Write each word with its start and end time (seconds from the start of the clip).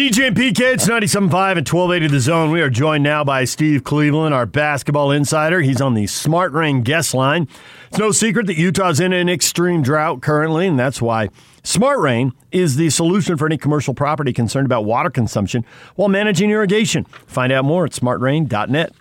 DJ 0.00 0.28
and 0.28 0.34
PK, 0.34 0.60
it's 0.72 0.88
97.5 0.88 1.58
and 1.58 1.68
1280 1.68 2.06
The 2.06 2.20
Zone. 2.20 2.50
We 2.50 2.62
are 2.62 2.70
joined 2.70 3.04
now 3.04 3.22
by 3.22 3.44
Steve 3.44 3.84
Cleveland, 3.84 4.34
our 4.34 4.46
basketball 4.46 5.10
insider. 5.10 5.60
He's 5.60 5.82
on 5.82 5.92
the 5.92 6.06
Smart 6.06 6.54
Rain 6.54 6.80
guest 6.80 7.12
line. 7.12 7.46
It's 7.88 7.98
no 7.98 8.10
secret 8.10 8.46
that 8.46 8.56
Utah's 8.56 8.98
in 8.98 9.12
an 9.12 9.28
extreme 9.28 9.82
drought 9.82 10.22
currently, 10.22 10.66
and 10.66 10.78
that's 10.78 11.02
why 11.02 11.28
Smart 11.64 11.98
Rain 11.98 12.32
is 12.50 12.76
the 12.76 12.88
solution 12.88 13.36
for 13.36 13.44
any 13.44 13.58
commercial 13.58 13.92
property 13.92 14.32
concerned 14.32 14.64
about 14.64 14.86
water 14.86 15.10
consumption 15.10 15.66
while 15.96 16.08
managing 16.08 16.50
irrigation. 16.50 17.04
Find 17.26 17.52
out 17.52 17.66
more 17.66 17.84
at 17.84 17.92
smartrain.net. 17.92 18.94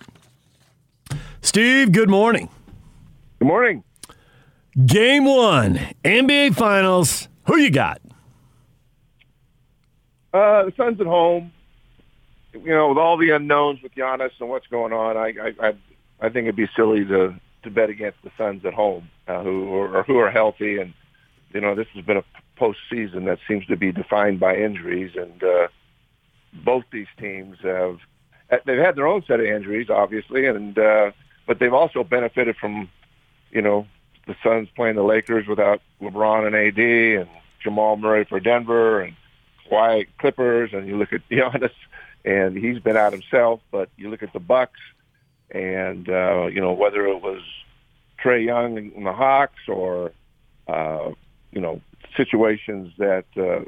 Steve, 1.39 1.93
good 1.93 2.09
morning. 2.09 2.49
Good 3.39 3.47
morning. 3.47 3.85
Game 4.85 5.23
one, 5.23 5.79
NBA 6.03 6.55
Finals. 6.55 7.29
Who 7.45 7.55
you 7.55 7.71
got? 7.71 8.01
Uh, 10.33 10.65
the 10.65 10.73
Suns 10.77 10.99
at 10.99 11.07
home. 11.07 11.51
You 12.53 12.73
know, 12.73 12.89
with 12.89 12.97
all 12.97 13.17
the 13.17 13.29
unknowns 13.29 13.81
with 13.83 13.93
Giannis 13.93 14.31
and 14.39 14.49
what's 14.49 14.67
going 14.67 14.91
on, 14.91 15.17
I 15.17 15.33
I 15.39 15.67
I, 15.67 15.73
I 16.19 16.29
think 16.29 16.45
it'd 16.45 16.55
be 16.55 16.69
silly 16.75 17.05
to 17.05 17.35
to 17.63 17.69
bet 17.69 17.89
against 17.89 18.21
the 18.23 18.31
Suns 18.37 18.65
at 18.65 18.73
home, 18.73 19.09
uh, 19.27 19.43
who 19.43 19.73
are 19.75 20.03
who 20.03 20.17
are 20.17 20.31
healthy, 20.31 20.79
and 20.79 20.93
you 21.53 21.61
know 21.61 21.75
this 21.75 21.87
has 21.93 22.03
been 22.05 22.17
a 22.17 22.23
postseason 22.59 23.25
that 23.25 23.39
seems 23.47 23.65
to 23.67 23.77
be 23.77 23.91
defined 23.91 24.39
by 24.39 24.55
injuries, 24.55 25.11
and 25.15 25.43
uh, 25.43 25.67
both 26.53 26.83
these 26.91 27.07
teams 27.19 27.57
have 27.63 27.99
they've 28.65 28.79
had 28.79 28.95
their 28.95 29.07
own 29.07 29.23
set 29.27 29.39
of 29.39 29.45
injuries, 29.45 29.89
obviously, 29.89 30.45
and 30.45 30.77
uh, 30.77 31.11
but 31.47 31.59
they've 31.59 31.73
also 31.73 32.03
benefited 32.03 32.55
from 32.57 32.89
you 33.51 33.61
know 33.61 33.87
the 34.27 34.35
Suns 34.43 34.69
playing 34.75 34.95
the 34.95 35.03
Lakers 35.03 35.47
without 35.47 35.81
LeBron 36.01 36.47
and 36.47 36.55
AD, 36.55 36.79
and 37.21 37.29
Jamal 37.61 37.97
Murray 37.97 38.25
for 38.25 38.39
Denver, 38.39 39.01
and 39.01 39.15
Kawhi 39.69 40.07
Clippers, 40.17 40.71
and 40.73 40.87
you 40.87 40.97
look 40.97 41.13
at 41.13 41.21
Giannis, 41.31 41.71
and 42.25 42.57
he's 42.57 42.79
been 42.79 42.97
out 42.97 43.13
himself. 43.13 43.61
But 43.71 43.89
you 43.97 44.09
look 44.09 44.23
at 44.23 44.33
the 44.33 44.39
Bucks, 44.39 44.79
and 45.51 46.09
uh, 46.09 46.47
you 46.47 46.61
know 46.61 46.73
whether 46.73 47.05
it 47.07 47.21
was 47.21 47.41
Trae 48.23 48.43
Young 48.43 48.77
and 48.77 49.05
the 49.05 49.13
Hawks, 49.13 49.67
or 49.67 50.11
uh, 50.67 51.11
you 51.51 51.61
know 51.61 51.81
situations 52.15 52.93
that 52.97 53.25
uh, 53.37 53.63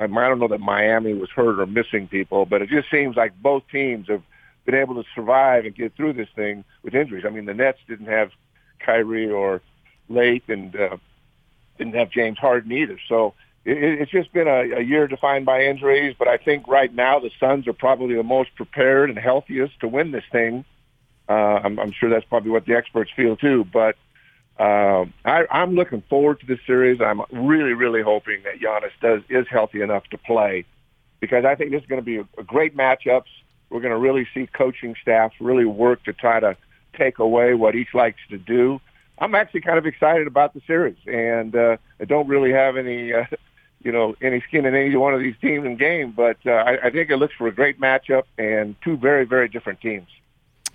I 0.00 0.06
don't 0.06 0.38
know 0.38 0.48
that 0.48 0.60
Miami 0.60 1.14
was 1.14 1.30
hurt 1.30 1.60
or 1.60 1.66
missing 1.66 2.08
people, 2.08 2.46
but 2.46 2.62
it 2.62 2.68
just 2.68 2.90
seems 2.90 3.16
like 3.16 3.32
both 3.40 3.64
teams 3.70 4.08
have 4.08 4.22
been 4.64 4.74
able 4.74 5.02
to 5.02 5.08
survive 5.14 5.64
and 5.64 5.74
get 5.74 5.94
through 5.96 6.12
this 6.12 6.28
thing 6.36 6.64
with 6.82 6.94
injuries. 6.94 7.24
I 7.26 7.30
mean, 7.30 7.46
the 7.46 7.54
Nets 7.54 7.78
didn't 7.88 8.06
have 8.06 8.30
Kyrie 8.78 9.30
or 9.30 9.60
Late, 10.10 10.44
and 10.48 10.74
uh, 10.74 10.96
didn't 11.76 11.94
have 11.94 12.10
James 12.10 12.38
Harden 12.38 12.72
either. 12.72 12.98
So 13.08 13.34
it, 13.68 14.00
it's 14.00 14.10
just 14.10 14.32
been 14.32 14.48
a, 14.48 14.78
a 14.78 14.80
year 14.80 15.06
defined 15.06 15.46
by 15.46 15.64
injuries, 15.64 16.14
but 16.18 16.28
I 16.28 16.38
think 16.38 16.66
right 16.66 16.92
now 16.92 17.20
the 17.20 17.30
Suns 17.38 17.68
are 17.68 17.72
probably 17.72 18.14
the 18.16 18.22
most 18.22 18.54
prepared 18.54 19.10
and 19.10 19.18
healthiest 19.18 19.78
to 19.80 19.88
win 19.88 20.10
this 20.10 20.24
thing. 20.32 20.64
Uh, 21.28 21.60
I'm, 21.62 21.78
I'm 21.78 21.92
sure 21.92 22.08
that's 22.08 22.24
probably 22.24 22.50
what 22.50 22.64
the 22.64 22.74
experts 22.74 23.10
feel 23.14 23.36
too. 23.36 23.64
But 23.70 23.96
uh, 24.58 25.04
I, 25.24 25.44
I'm 25.50 25.74
looking 25.74 26.02
forward 26.08 26.40
to 26.40 26.46
this 26.46 26.58
series. 26.66 27.00
I'm 27.00 27.20
really, 27.30 27.74
really 27.74 28.02
hoping 28.02 28.42
that 28.44 28.60
Giannis 28.60 28.92
does 29.00 29.22
is 29.28 29.46
healthy 29.50 29.82
enough 29.82 30.04
to 30.10 30.18
play 30.18 30.64
because 31.20 31.44
I 31.44 31.54
think 31.54 31.70
this 31.70 31.82
is 31.82 31.88
going 31.88 32.00
to 32.00 32.04
be 32.04 32.16
a, 32.16 32.28
a 32.38 32.42
great 32.42 32.76
matchups. 32.76 33.28
We're 33.70 33.80
going 33.80 33.92
to 33.92 33.98
really 33.98 34.26
see 34.32 34.46
coaching 34.46 34.94
staffs 35.02 35.34
really 35.40 35.66
work 35.66 36.02
to 36.04 36.14
try 36.14 36.40
to 36.40 36.56
take 36.96 37.18
away 37.18 37.52
what 37.54 37.74
each 37.74 37.92
likes 37.92 38.20
to 38.30 38.38
do. 38.38 38.80
I'm 39.18 39.34
actually 39.34 39.60
kind 39.60 39.78
of 39.78 39.84
excited 39.84 40.26
about 40.26 40.54
the 40.54 40.62
series, 40.66 40.96
and 41.06 41.54
uh, 41.54 41.76
I 42.00 42.04
don't 42.04 42.28
really 42.28 42.52
have 42.52 42.76
any 42.76 43.12
uh, 43.12 43.24
you 43.82 43.92
know, 43.92 44.16
any 44.20 44.40
skin 44.42 44.66
in 44.66 44.74
any 44.74 44.94
one 44.96 45.14
of 45.14 45.20
these 45.20 45.36
teams 45.40 45.64
in 45.64 45.76
game. 45.76 46.12
But 46.12 46.38
uh, 46.46 46.50
I, 46.50 46.86
I 46.86 46.90
think 46.90 47.10
it 47.10 47.16
looks 47.16 47.34
for 47.34 47.46
a 47.46 47.52
great 47.52 47.80
matchup 47.80 48.24
and 48.36 48.74
two 48.82 48.96
very, 48.96 49.24
very 49.24 49.48
different 49.48 49.80
teams. 49.80 50.08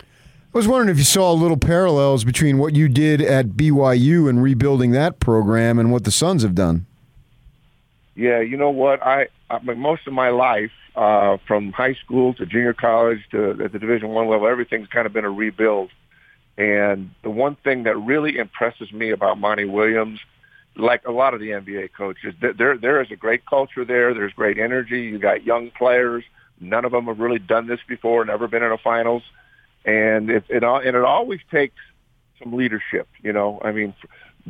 I 0.00 0.58
was 0.58 0.68
wondering 0.68 0.88
if 0.88 0.98
you 0.98 1.04
saw 1.04 1.32
little 1.32 1.56
parallels 1.56 2.22
between 2.22 2.58
what 2.58 2.76
you 2.76 2.88
did 2.88 3.20
at 3.20 3.48
BYU 3.48 4.28
and 4.28 4.40
rebuilding 4.42 4.92
that 4.92 5.18
program 5.18 5.80
and 5.80 5.90
what 5.90 6.04
the 6.04 6.12
Suns 6.12 6.42
have 6.42 6.54
done. 6.54 6.86
Yeah, 8.14 8.38
you 8.40 8.56
know 8.56 8.70
what? 8.70 9.02
I, 9.04 9.28
I 9.50 9.58
most 9.58 10.06
of 10.06 10.12
my 10.12 10.28
life, 10.28 10.70
uh, 10.94 11.38
from 11.48 11.72
high 11.72 11.94
school 11.94 12.34
to 12.34 12.46
junior 12.46 12.72
college 12.72 13.18
to 13.32 13.50
at 13.64 13.72
the 13.72 13.80
Division 13.80 14.10
One 14.10 14.28
level, 14.28 14.46
everything's 14.46 14.86
kind 14.86 15.06
of 15.06 15.12
been 15.12 15.24
a 15.24 15.30
rebuild. 15.30 15.90
And 16.56 17.10
the 17.22 17.30
one 17.30 17.56
thing 17.56 17.82
that 17.82 17.96
really 17.96 18.38
impresses 18.38 18.92
me 18.92 19.10
about 19.10 19.38
Monty 19.38 19.64
Williams 19.64 20.20
like 20.76 21.06
a 21.06 21.12
lot 21.12 21.34
of 21.34 21.40
the 21.40 21.50
NBA 21.50 21.92
coaches, 21.96 22.34
there 22.40 22.76
there 22.76 23.00
is 23.02 23.10
a 23.10 23.16
great 23.16 23.46
culture 23.46 23.84
there. 23.84 24.12
There's 24.14 24.32
great 24.32 24.58
energy. 24.58 25.02
You 25.02 25.18
got 25.18 25.44
young 25.44 25.70
players. 25.70 26.24
None 26.60 26.84
of 26.84 26.92
them 26.92 27.06
have 27.06 27.18
really 27.18 27.38
done 27.38 27.66
this 27.66 27.80
before. 27.86 28.24
Never 28.24 28.48
been 28.48 28.62
in 28.62 28.72
a 28.72 28.78
finals, 28.78 29.22
and 29.84 30.30
it 30.30 30.44
it 30.48 30.64
and 30.64 30.96
it 30.96 31.04
always 31.04 31.40
takes 31.50 31.76
some 32.42 32.52
leadership. 32.52 33.08
You 33.22 33.32
know, 33.32 33.60
I 33.62 33.72
mean, 33.72 33.94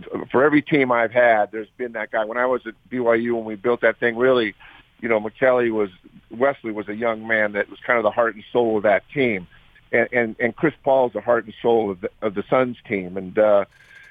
for, 0.03 0.27
for 0.27 0.45
every 0.45 0.63
team 0.63 0.91
I've 0.93 1.13
had, 1.13 1.53
there's 1.53 1.69
been 1.77 1.93
that 1.93 2.11
guy. 2.11 2.25
When 2.25 2.39
I 2.39 2.47
was 2.47 2.67
at 2.67 2.75
BYU 2.91 3.35
when 3.35 3.45
we 3.45 3.57
built 3.57 3.83
that 3.83 3.99
thing, 3.99 4.17
really, 4.17 4.55
you 5.01 5.09
know, 5.09 5.21
Mekeli 5.21 5.71
was 5.71 5.91
Wesley 6.31 6.73
was 6.73 6.89
a 6.89 6.95
young 6.95 7.27
man 7.27 7.53
that 7.53 7.69
was 7.69 7.79
kind 7.87 7.99
of 7.99 8.03
the 8.03 8.11
heart 8.11 8.35
and 8.35 8.45
soul 8.53 8.79
of 8.79 8.85
that 8.85 9.03
team, 9.13 9.47
and 9.93 10.09
and, 10.13 10.37
and 10.39 10.57
Chris 10.57 10.75
Paul's 10.83 11.13
the 11.13 11.21
heart 11.21 11.45
and 11.45 11.55
soul 11.61 11.91
of 11.91 12.01
the, 12.01 12.11
of 12.23 12.35
the 12.35 12.45
Suns 12.49 12.79
team, 12.89 13.19
and. 13.19 13.39
uh 13.39 13.65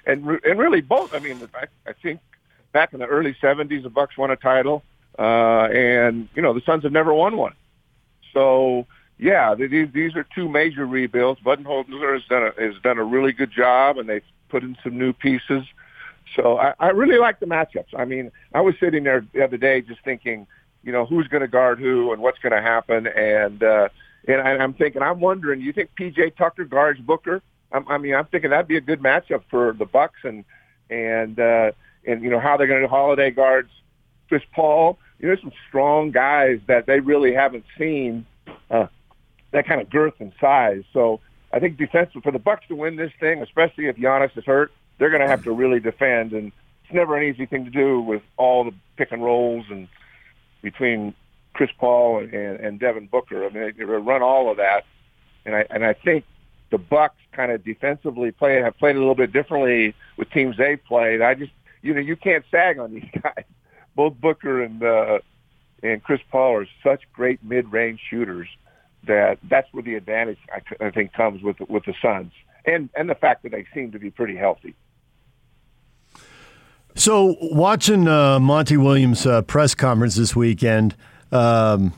and 0.05 0.25
re- 0.25 0.39
and 0.43 0.59
really 0.59 0.81
both. 0.81 1.13
I 1.13 1.19
mean, 1.19 1.47
I, 1.53 1.65
I 1.89 1.93
think 1.93 2.19
back 2.71 2.93
in 2.93 2.99
the 2.99 3.05
early 3.05 3.35
'70s, 3.41 3.83
the 3.83 3.89
Bucks 3.89 4.17
won 4.17 4.31
a 4.31 4.35
title, 4.35 4.83
uh, 5.17 5.67
and 5.71 6.27
you 6.35 6.41
know 6.41 6.53
the 6.53 6.61
Suns 6.61 6.83
have 6.83 6.91
never 6.91 7.13
won 7.13 7.37
one. 7.37 7.53
So 8.33 8.87
yeah, 9.17 9.55
these 9.55 9.89
these 9.93 10.15
are 10.15 10.25
two 10.35 10.49
major 10.49 10.85
rebuilds. 10.85 11.39
Budenholzer 11.41 12.13
has 12.13 12.23
done 12.25 12.43
a, 12.43 12.61
has 12.61 12.81
done 12.81 12.97
a 12.97 13.03
really 13.03 13.31
good 13.31 13.51
job, 13.51 13.97
and 13.97 14.09
they've 14.09 14.23
put 14.49 14.63
in 14.63 14.77
some 14.83 14.97
new 14.97 15.13
pieces. 15.13 15.63
So 16.35 16.57
I, 16.57 16.73
I 16.79 16.89
really 16.89 17.17
like 17.17 17.39
the 17.39 17.45
matchups. 17.45 17.97
I 17.97 18.05
mean, 18.05 18.31
I 18.53 18.61
was 18.61 18.75
sitting 18.79 19.03
there 19.03 19.25
the 19.33 19.43
other 19.43 19.57
day 19.57 19.81
just 19.81 20.03
thinking, 20.03 20.47
you 20.83 20.91
know, 20.91 21.05
who's 21.05 21.27
going 21.27 21.41
to 21.41 21.47
guard 21.47 21.79
who 21.79 22.11
and 22.11 22.21
what's 22.21 22.39
going 22.39 22.53
to 22.53 22.61
happen, 22.61 23.07
and 23.07 23.61
uh, 23.63 23.89
and 24.27 24.41
I, 24.41 24.57
I'm 24.57 24.73
thinking, 24.73 25.01
I'm 25.01 25.19
wondering, 25.19 25.61
you 25.61 25.73
think 25.73 25.91
PJ 25.99 26.35
Tucker 26.35 26.65
guards 26.65 26.99
Booker? 26.99 27.41
I 27.73 27.97
mean, 27.97 28.13
I'm 28.13 28.25
thinking 28.25 28.51
that'd 28.51 28.67
be 28.67 28.77
a 28.77 28.81
good 28.81 29.01
matchup 29.01 29.43
for 29.49 29.73
the 29.73 29.85
Bucks 29.85 30.19
and 30.23 30.45
and 30.89 31.39
uh, 31.39 31.71
and 32.05 32.23
you 32.23 32.29
know 32.29 32.39
how 32.39 32.57
they're 32.57 32.67
going 32.67 32.81
to 32.81 32.87
do 32.87 32.89
Holiday 32.89 33.31
guards. 33.31 33.69
Chris 34.29 34.43
Paul, 34.53 34.99
you 35.19 35.27
know, 35.27 35.35
some 35.41 35.51
strong 35.67 36.11
guys 36.11 36.59
that 36.67 36.85
they 36.85 36.99
really 36.99 37.33
haven't 37.33 37.65
seen 37.77 38.25
uh, 38.69 38.87
that 39.51 39.67
kind 39.67 39.81
of 39.81 39.89
girth 39.89 40.15
and 40.19 40.31
size. 40.39 40.83
So 40.93 41.19
I 41.51 41.59
think 41.59 41.77
defensive 41.77 42.23
for 42.23 42.31
the 42.31 42.39
Bucks 42.39 42.65
to 42.67 42.75
win 42.75 42.95
this 42.95 43.11
thing, 43.19 43.41
especially 43.41 43.87
if 43.87 43.95
Giannis 43.95 44.35
is 44.37 44.45
hurt, 44.45 44.71
they're 44.97 45.09
going 45.09 45.21
to 45.21 45.27
have 45.27 45.43
to 45.43 45.51
really 45.51 45.79
defend, 45.79 46.33
and 46.33 46.51
it's 46.83 46.93
never 46.93 47.17
an 47.17 47.23
easy 47.23 47.45
thing 47.45 47.65
to 47.65 47.71
do 47.71 47.99
with 48.01 48.21
all 48.37 48.63
the 48.63 48.73
pick 48.97 49.11
and 49.11 49.23
rolls 49.23 49.65
and 49.69 49.87
between 50.61 51.13
Chris 51.53 51.69
Paul 51.77 52.19
and, 52.19 52.33
and 52.33 52.79
Devin 52.79 53.07
Booker. 53.07 53.45
I 53.45 53.49
mean, 53.49 53.73
they 53.77 53.83
run 53.83 54.21
all 54.21 54.49
of 54.49 54.57
that, 54.57 54.85
and 55.45 55.55
I 55.55 55.65
and 55.69 55.85
I 55.85 55.93
think 55.93 56.25
the 56.73 56.79
Bucks 56.79 57.19
kind 57.33 57.51
of 57.51 57.63
defensively 57.63 58.31
play 58.31 58.55
have 58.55 58.75
played 58.79 58.95
a 58.95 58.99
little 58.99 59.13
bit 59.13 59.31
differently 59.31 59.93
with 60.17 60.31
teams 60.31 60.57
they've 60.57 60.83
played. 60.83 61.21
I 61.21 61.35
just 61.35 61.51
you 61.83 61.93
know 61.93 61.99
you 61.99 62.15
can't 62.15 62.43
sag 62.49 62.79
on 62.79 62.91
these 62.95 63.09
guys. 63.21 63.45
Both 63.95 64.15
Booker 64.19 64.63
and 64.63 64.83
uh, 64.83 65.19
and 65.83 66.03
Chris 66.03 66.19
Paul 66.31 66.55
are 66.55 66.67
such 66.83 67.03
great 67.13 67.43
mid-range 67.43 68.01
shooters 68.09 68.47
that 69.05 69.37
that's 69.43 69.71
where 69.71 69.83
the 69.83 69.93
advantage 69.93 70.39
I, 70.51 70.87
I 70.87 70.89
think 70.89 71.13
comes 71.13 71.43
with 71.43 71.59
with 71.69 71.85
the 71.85 71.93
Suns 72.01 72.31
and 72.65 72.89
and 72.95 73.07
the 73.07 73.15
fact 73.15 73.43
that 73.43 73.51
they 73.51 73.67
seem 73.71 73.91
to 73.91 73.99
be 73.99 74.09
pretty 74.09 74.35
healthy. 74.35 74.73
So 76.95 77.35
watching 77.39 78.07
uh, 78.07 78.39
Monty 78.39 78.77
Williams' 78.77 79.27
uh, 79.27 79.43
press 79.43 79.75
conference 79.75 80.15
this 80.15 80.35
weekend. 80.35 80.95
Um, 81.31 81.93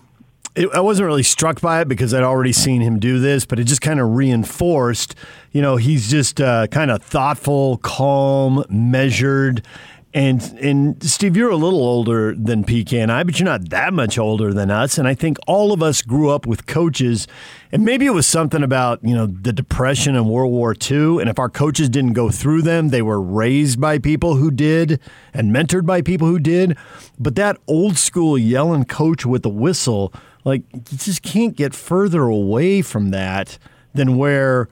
it, 0.56 0.70
I 0.74 0.80
wasn't 0.80 1.08
really 1.08 1.24
struck 1.24 1.62
by 1.62 1.82
it 1.82 1.88
because 1.88 2.14
I'd 2.14 2.24
already 2.24 2.54
seen 2.54 2.82
him 2.82 3.00
do 3.00 3.20
this, 3.20 3.46
but 3.46 3.60
it 3.60 3.66
just 3.66 3.82
kind 3.82 4.00
of 4.00 4.16
reinforced. 4.16 5.16
You 5.52 5.62
know, 5.62 5.76
he's 5.76 6.10
just 6.10 6.40
uh, 6.40 6.68
kind 6.68 6.92
of 6.92 7.04
thoughtful, 7.04 7.78
calm, 7.78 8.64
measured. 8.70 9.66
And 10.14 10.42
and 10.62 11.04
Steve, 11.04 11.36
you're 11.36 11.50
a 11.50 11.58
little 11.58 11.82
older 11.82 12.34
than 12.34 12.64
PK 12.64 13.04
and 13.04 13.12
I, 13.12 13.24
but 13.24 13.38
you're 13.38 13.46
not 13.46 13.68
that 13.72 13.94
much 13.94 14.18
older 14.18 14.54
than 14.54 14.72
us. 14.72 14.98
And 14.98 15.10
I 15.10 15.14
think 15.14 15.38
all 15.46 15.74
of 15.74 15.84
us 15.84 16.02
grew 16.02 16.30
up 16.30 16.46
with 16.46 16.68
coaches, 16.68 17.28
and 17.74 17.84
maybe 17.84 18.06
it 18.06 18.12
was 18.12 18.26
something 18.26 18.64
about 18.64 19.04
you 19.04 19.14
know 19.14 19.26
the 19.26 19.52
Depression 19.52 20.16
and 20.16 20.30
World 20.30 20.54
War 20.54 20.74
II. 20.74 21.20
And 21.20 21.28
if 21.30 21.38
our 21.38 21.50
coaches 21.50 21.90
didn't 21.90 22.14
go 22.14 22.30
through 22.30 22.62
them, 22.62 22.90
they 22.90 23.02
were 23.02 23.22
raised 23.22 23.82
by 23.82 24.00
people 24.00 24.38
who 24.38 24.52
did 24.52 25.02
and 25.34 25.54
mentored 25.54 25.86
by 25.86 26.02
people 26.02 26.30
who 26.30 26.40
did. 26.40 26.78
But 27.20 27.36
that 27.36 27.58
old 27.68 27.98
school 27.98 28.38
yelling 28.38 28.86
coach 28.86 29.26
with 29.26 29.44
the 29.44 29.50
whistle 29.50 30.14
like, 30.46 30.64
you 30.74 30.98
just 30.98 31.22
can't 31.22 31.56
get 31.56 31.74
further 31.76 32.24
away 32.24 32.82
from 32.82 33.10
that 33.10 33.58
than 33.94 34.16
where 34.16 34.70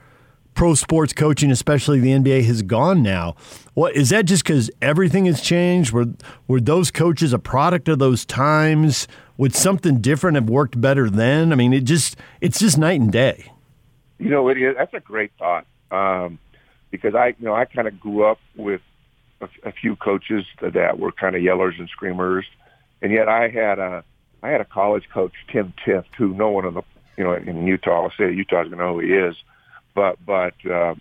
pro 0.53 0.75
sports 0.75 1.11
coaching, 1.11 1.51
especially 1.51 1.99
the 1.99 2.11
NBA, 2.11 2.45
has 2.45 2.61
gone 2.61 3.03
now. 3.03 3.35
What 3.73 3.95
is 3.95 4.09
that? 4.09 4.25
Just 4.25 4.43
because 4.43 4.71
everything 4.81 5.25
has 5.25 5.41
changed? 5.41 5.91
Were 5.91 6.05
were 6.47 6.61
those 6.61 6.91
coaches 6.91 7.33
a 7.33 7.39
product 7.39 7.89
of 7.89 7.99
those 7.99 8.25
times? 8.25 9.07
would 9.37 9.55
something 9.55 9.99
different 9.99 10.35
have 10.35 10.49
worked 10.49 10.79
better 10.79 11.09
then? 11.09 11.51
I 11.51 11.55
mean, 11.55 11.73
it 11.73 11.83
just 11.83 12.15
it's 12.41 12.59
just 12.59 12.77
night 12.77 12.99
and 12.99 13.11
day. 13.11 13.51
You 14.19 14.29
know, 14.29 14.47
it 14.49 14.57
is. 14.57 14.75
That's 14.77 14.93
a 14.93 14.99
great 14.99 15.31
thought 15.37 15.65
um, 15.91 16.39
because 16.91 17.15
I, 17.15 17.35
you 17.39 17.45
know, 17.45 17.53
I 17.53 17.65
kind 17.65 17.87
of 17.87 17.99
grew 17.99 18.25
up 18.25 18.39
with 18.55 18.81
a, 19.41 19.49
a 19.65 19.71
few 19.71 19.95
coaches 19.95 20.45
that 20.61 20.99
were 20.99 21.11
kind 21.11 21.35
of 21.35 21.41
yellers 21.41 21.79
and 21.79 21.89
screamers, 21.89 22.45
and 23.01 23.11
yet 23.11 23.27
I 23.27 23.49
had 23.49 23.79
a 23.79 24.03
I 24.43 24.49
had 24.49 24.61
a 24.61 24.65
college 24.65 25.07
coach, 25.11 25.33
Tim 25.51 25.73
Tift, 25.85 26.13
who 26.17 26.33
no 26.33 26.49
one 26.49 26.65
in 26.65 26.73
the 26.73 26.83
you 27.17 27.23
know 27.23 27.33
in 27.33 27.65
Utah, 27.65 28.03
I'll 28.03 28.11
say 28.17 28.33
Utah's 28.33 28.69
to 28.69 28.75
know 28.75 28.93
who 28.93 28.99
he 28.99 29.13
is, 29.13 29.35
but 29.95 30.17
but 30.25 30.53
uh, 30.69 30.95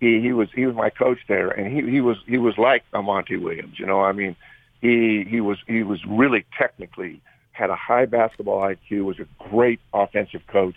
he 0.00 0.20
he 0.20 0.32
was 0.32 0.48
he 0.54 0.66
was 0.66 0.74
my 0.74 0.90
coach 0.90 1.18
there, 1.28 1.50
and 1.50 1.72
he 1.72 1.90
he 1.90 2.00
was 2.00 2.16
he 2.26 2.38
was 2.38 2.56
like 2.56 2.84
a 2.94 3.02
Monty 3.02 3.36
Williams. 3.36 3.78
You 3.78 3.86
know, 3.86 4.00
I 4.00 4.12
mean, 4.12 4.36
he 4.80 5.24
he 5.28 5.40
was 5.40 5.58
he 5.66 5.82
was 5.82 6.00
really 6.06 6.46
technically 6.58 7.20
had 7.52 7.70
a 7.70 7.76
high 7.76 8.06
basketball 8.06 8.60
IQ, 8.62 9.04
was 9.04 9.18
a 9.18 9.26
great 9.50 9.80
offensive 9.92 10.46
coach, 10.46 10.76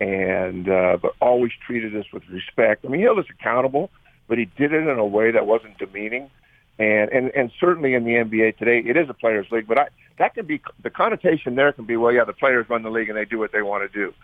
and 0.00 0.68
uh, 0.68 0.96
but 1.00 1.12
always 1.20 1.52
treated 1.66 1.94
us 1.96 2.06
with 2.12 2.22
respect. 2.30 2.84
I 2.84 2.88
mean, 2.88 3.00
he 3.00 3.04
held 3.04 3.18
us 3.18 3.26
accountable, 3.28 3.90
but 4.28 4.38
he 4.38 4.46
did 4.56 4.72
it 4.72 4.86
in 4.86 4.98
a 4.98 5.06
way 5.06 5.32
that 5.32 5.46
wasn't 5.46 5.76
demeaning. 5.76 6.30
And 6.78 7.10
and 7.10 7.30
and 7.36 7.52
certainly 7.60 7.94
in 7.94 8.04
the 8.04 8.12
NBA 8.12 8.56
today, 8.56 8.78
it 8.78 8.96
is 8.96 9.10
a 9.10 9.14
players' 9.14 9.46
league. 9.50 9.66
But 9.66 9.78
I, 9.78 9.88
that 10.18 10.34
can 10.34 10.46
be 10.46 10.60
the 10.82 10.90
connotation 10.90 11.54
there 11.54 11.72
can 11.72 11.84
be 11.84 11.96
well, 11.96 12.12
yeah, 12.12 12.24
the 12.24 12.32
players 12.32 12.68
run 12.68 12.82
the 12.82 12.90
league 12.90 13.08
and 13.08 13.18
they 13.18 13.24
do 13.24 13.38
what 13.38 13.52
they 13.52 13.62
want 13.62 13.90
to 13.90 13.98
do. 13.98 14.14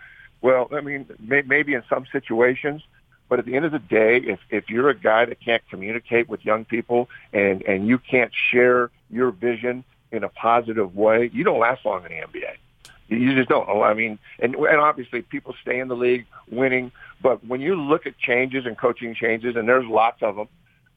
Well, 0.41 0.69
I 0.71 0.81
mean, 0.81 1.05
may, 1.19 1.43
maybe 1.43 1.73
in 1.73 1.83
some 1.89 2.05
situations, 2.11 2.81
but 3.29 3.39
at 3.39 3.45
the 3.45 3.55
end 3.55 3.65
of 3.65 3.71
the 3.71 3.79
day, 3.79 4.17
if 4.17 4.39
if 4.49 4.69
you're 4.69 4.89
a 4.89 4.97
guy 4.97 5.25
that 5.25 5.39
can't 5.39 5.61
communicate 5.69 6.27
with 6.27 6.43
young 6.45 6.65
people 6.65 7.09
and 7.31 7.61
and 7.63 7.87
you 7.87 7.97
can't 7.97 8.31
share 8.33 8.89
your 9.09 9.31
vision 9.31 9.83
in 10.11 10.23
a 10.23 10.29
positive 10.29 10.95
way, 10.95 11.29
you 11.33 11.43
don't 11.43 11.59
last 11.59 11.85
long 11.85 12.05
in 12.05 12.11
the 12.11 12.27
NBA. 12.27 12.55
You 13.07 13.35
just 13.35 13.49
don't. 13.49 13.67
I 13.83 13.93
mean, 13.93 14.19
and 14.39 14.55
and 14.55 14.79
obviously 14.79 15.21
people 15.21 15.53
stay 15.61 15.79
in 15.79 15.89
the 15.89 15.95
league 15.95 16.25
winning, 16.49 16.91
but 17.21 17.45
when 17.45 17.59
you 17.59 17.75
look 17.75 18.07
at 18.07 18.17
changes 18.17 18.65
and 18.65 18.77
coaching 18.77 19.15
changes, 19.15 19.55
and 19.57 19.67
there's 19.67 19.85
lots 19.85 20.23
of 20.23 20.37
them, 20.37 20.47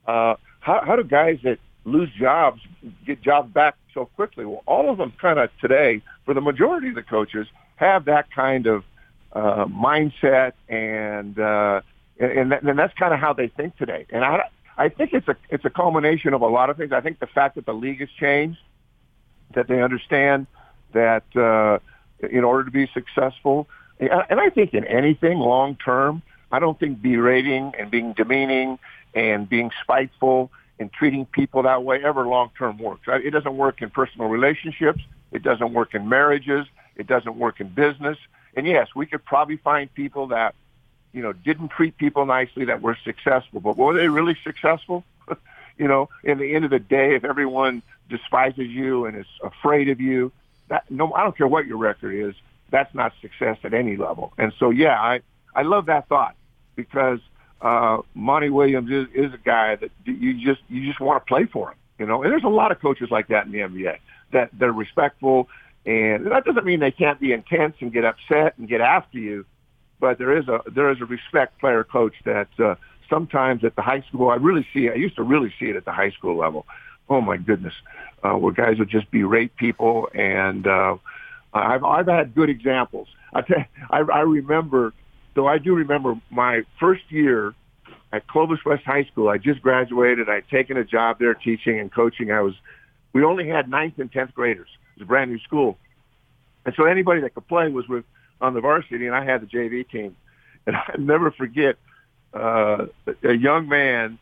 uh, 0.07 0.37
how 0.61 0.81
how 0.85 0.97
do 0.97 1.03
guys 1.05 1.41
that 1.43 1.59
lose 1.85 2.11
jobs 2.19 2.61
get 3.07 3.23
jobs 3.23 3.53
back 3.53 3.77
so 3.93 4.07
quickly? 4.07 4.45
Well, 4.45 4.63
all 4.67 4.91
of 4.91 4.99
them 4.99 5.13
kind 5.21 5.39
of 5.39 5.51
today, 5.61 6.03
for 6.25 6.35
the 6.35 6.41
majority 6.41 6.89
of 6.89 6.95
the 6.95 7.03
coaches, 7.03 7.47
have 7.77 8.07
that 8.07 8.31
kind 8.31 8.67
of 8.67 8.85
uh, 9.33 9.67
mindset 9.67 10.53
and 10.69 11.39
uh, 11.39 11.81
and, 12.19 12.53
that, 12.53 12.63
and 12.63 12.79
that's 12.79 12.95
kind 12.95 13.13
of 13.13 13.21
how 13.21 13.33
they 13.33 13.49
think 13.49 13.77
today. 13.77 14.07
And 14.11 14.25
I, 14.25 14.49
I 14.77 14.89
think 14.89 15.13
it's 15.13 15.29
a 15.29 15.37
it's 15.51 15.65
a 15.65 15.71
culmination 15.71 16.35
of 16.35 16.43
a 16.43 16.47
lot 16.47 16.71
of 16.71 16.77
things. 16.77 16.93
I 16.93 17.01
think 17.01 17.19
the 17.19 17.27
fact 17.27 17.57
that 17.57 17.67
the 17.67 17.75
league 17.75 18.01
has 18.01 18.11
changed, 18.11 18.61
that 19.55 19.69
they 19.69 19.83
understand 19.83 20.47
that 20.93 21.25
uh, 21.37 21.79
in 22.27 22.45
order 22.45 22.65
to 22.65 22.71
be 22.71 22.89
successful, 22.95 23.69
and 23.99 24.41
I 24.41 24.51
think 24.51 24.75
in 24.75 24.85
anything 24.85 25.39
long 25.39 25.77
term, 25.77 26.23
I 26.51 26.59
don't 26.59 26.79
think 26.79 27.03
berating 27.03 27.73
and 27.79 27.91
being 27.91 28.13
demeaning 28.13 28.79
and 29.15 29.49
being 29.49 29.71
spiteful 29.83 30.51
and 30.79 30.93
treating 30.93 31.27
people 31.27 31.63
that 31.63 31.83
way 31.85 32.03
ever 32.03 32.27
long 32.27 32.51
term 32.59 32.79
works. 32.79 33.03
It 33.07 33.31
doesn't 33.31 33.57
work 33.57 33.83
in 33.83 33.91
personal 33.91 34.29
relationships. 34.29 35.01
It 35.33 35.43
doesn't 35.43 35.73
work 35.73 35.95
in 35.95 36.09
marriages. 36.09 36.67
It 36.97 37.07
doesn't 37.07 37.37
work 37.37 37.61
in 37.61 37.69
business. 37.69 38.19
And 38.57 38.67
yes, 38.67 38.89
we 38.95 39.07
could 39.07 39.25
probably 39.25 39.57
find 39.57 39.93
people 39.93 40.29
that 40.29 40.55
you 41.15 41.23
know, 41.23 41.33
didn't 41.33 41.69
treat 41.69 41.97
people 41.97 42.27
nicely 42.27 42.67
that 42.67 42.83
were 42.83 42.99
successful. 43.05 43.61
But 43.61 43.77
were 43.79 43.95
they 43.95 44.09
really 44.09 44.37
successful? 44.43 45.05
you 45.79 45.87
know, 45.87 46.11
in 46.25 46.39
the 46.39 46.55
end 46.55 46.65
of 46.65 46.73
the 46.73 46.81
day, 46.81 47.15
if 47.15 47.25
everyone 47.25 47.83
despises 48.11 48.69
you 48.69 49.07
and 49.07 49.17
is 49.17 49.27
afraid 49.43 49.89
of 49.89 50.01
you, 50.01 50.33
that 50.69 50.91
no, 50.91 51.13
I 51.15 51.23
don't 51.23 51.37
care 51.37 51.47
what 51.47 51.67
your 51.67 51.79
record 51.79 52.15
is, 52.15 52.35
that's 52.71 52.93
not 52.95 53.13
success 53.23 53.59
at 53.63 53.73
any 53.73 53.97
level. 53.97 54.33
And 54.37 54.53
so, 54.59 54.71
yeah, 54.71 55.01
I 55.01 55.21
I 55.55 55.63
love 55.63 55.87
that 55.87 56.09
thought 56.09 56.35
because 56.75 57.21
uh, 57.61 57.99
Monty 58.15 58.51
Williams 58.51 58.91
is, 58.91 59.07
is 59.15 59.33
a 59.35 59.39
guy 59.39 59.77
that 59.77 59.91
you 60.05 60.35
just 60.35 60.61
you 60.69 60.87
just 60.87 61.01
want 61.01 61.25
to 61.25 61.29
play 61.29 61.47
for 61.47 61.71
him. 61.71 61.79
You 61.99 62.07
know, 62.07 62.23
and 62.23 62.33
there's 62.33 62.45
a 62.45 62.49
lot 62.49 62.73
of 62.73 62.81
coaches 62.81 63.09
like 63.11 63.29
that 63.29 63.47
in 63.47 63.53
the 63.53 63.59
NBA 63.59 63.99
that 64.33 64.51
they're 64.53 64.73
respectful, 64.73 65.49
and 65.87 66.27
that 66.27 66.45
doesn't 66.45 66.65
mean 66.65 66.81
they 66.81 66.91
can't 66.91 67.21
be 67.21 67.33
intense 67.33 67.77
and 67.81 67.93
get 67.93 68.05
upset 68.05 68.59
and 68.59 68.69
get 68.69 68.81
after 68.81 69.19
you 69.19 69.45
but 70.05 70.19
there 70.19 70.37
is 70.37 70.47
a 70.49 70.61
there 70.71 70.91
is 70.91 71.01
a 71.01 71.07
respect 71.07 71.59
player 71.59 71.83
coach 71.83 72.15
that 72.27 72.49
uh, 72.59 72.75
sometimes 73.09 73.65
at 73.65 73.75
the 73.75 73.81
high 73.81 74.03
school 74.03 74.29
I 74.29 74.35
really 74.35 74.67
see 74.75 74.91
I 74.91 74.95
used 74.95 75.17
to 75.17 75.23
really 75.23 75.53
see 75.59 75.67
it 75.67 75.77
at 75.77 75.87
the 75.87 75.93
high 75.93 76.11
school 76.11 76.37
level. 76.37 76.67
Oh 77.09 77.23
my 77.23 77.39
goodness, 77.39 77.73
uh, 78.23 78.33
where 78.33 78.53
guys 78.53 78.79
would 78.79 78.91
just 78.91 79.11
berate 79.11 79.57
people, 79.57 80.11
and 80.15 80.67
uh, 80.67 80.97
I've 81.55 81.85
I've 81.85 82.07
had 82.07 82.35
good 82.35 82.51
examples. 82.51 83.09
I, 83.33 83.65
I 83.91 84.21
remember, 84.21 84.93
though 85.35 85.47
I 85.47 85.59
do 85.59 85.75
remember 85.75 86.21
my 86.31 86.63
first 86.81 87.03
year 87.11 87.55
at 88.13 88.27
Clovis 88.29 88.61
West 88.65 88.85
High 88.85 89.05
School. 89.05 89.29
I 89.29 89.39
just 89.39 89.61
graduated. 89.61 90.29
I'd 90.29 90.49
taken 90.49 90.77
a 90.77 90.85
job 90.85 91.19
there 91.19 91.35
teaching 91.35 91.81
and 91.81 91.93
coaching. 91.93 92.31
I 92.31 92.41
was 92.41 92.55
we 93.13 93.25
only 93.25 93.49
had 93.49 93.69
ninth 93.69 93.99
and 93.99 94.11
tenth 94.11 94.35
graders. 94.35 94.69
It 94.97 95.01
was 95.01 95.07
a 95.07 95.07
brand 95.07 95.31
new 95.31 95.39
school, 95.41 95.79
and 96.65 96.75
so 96.77 96.85
anybody 96.85 97.21
that 97.23 97.35
could 97.35 97.47
play 97.49 97.69
was 97.69 97.89
with 97.89 98.05
on 98.41 98.55
the 98.55 98.61
varsity, 98.61 99.07
and 99.07 99.15
I 99.15 99.25
had 99.25 99.43
the 99.43 99.47
JV 99.47 99.89
team. 99.89 100.17
And 100.67 100.77
I 100.77 100.95
never 100.99 101.31
forget 101.31 101.77
uh, 102.33 102.87
a 103.23 103.35
young 103.35 103.69
man 103.69 104.19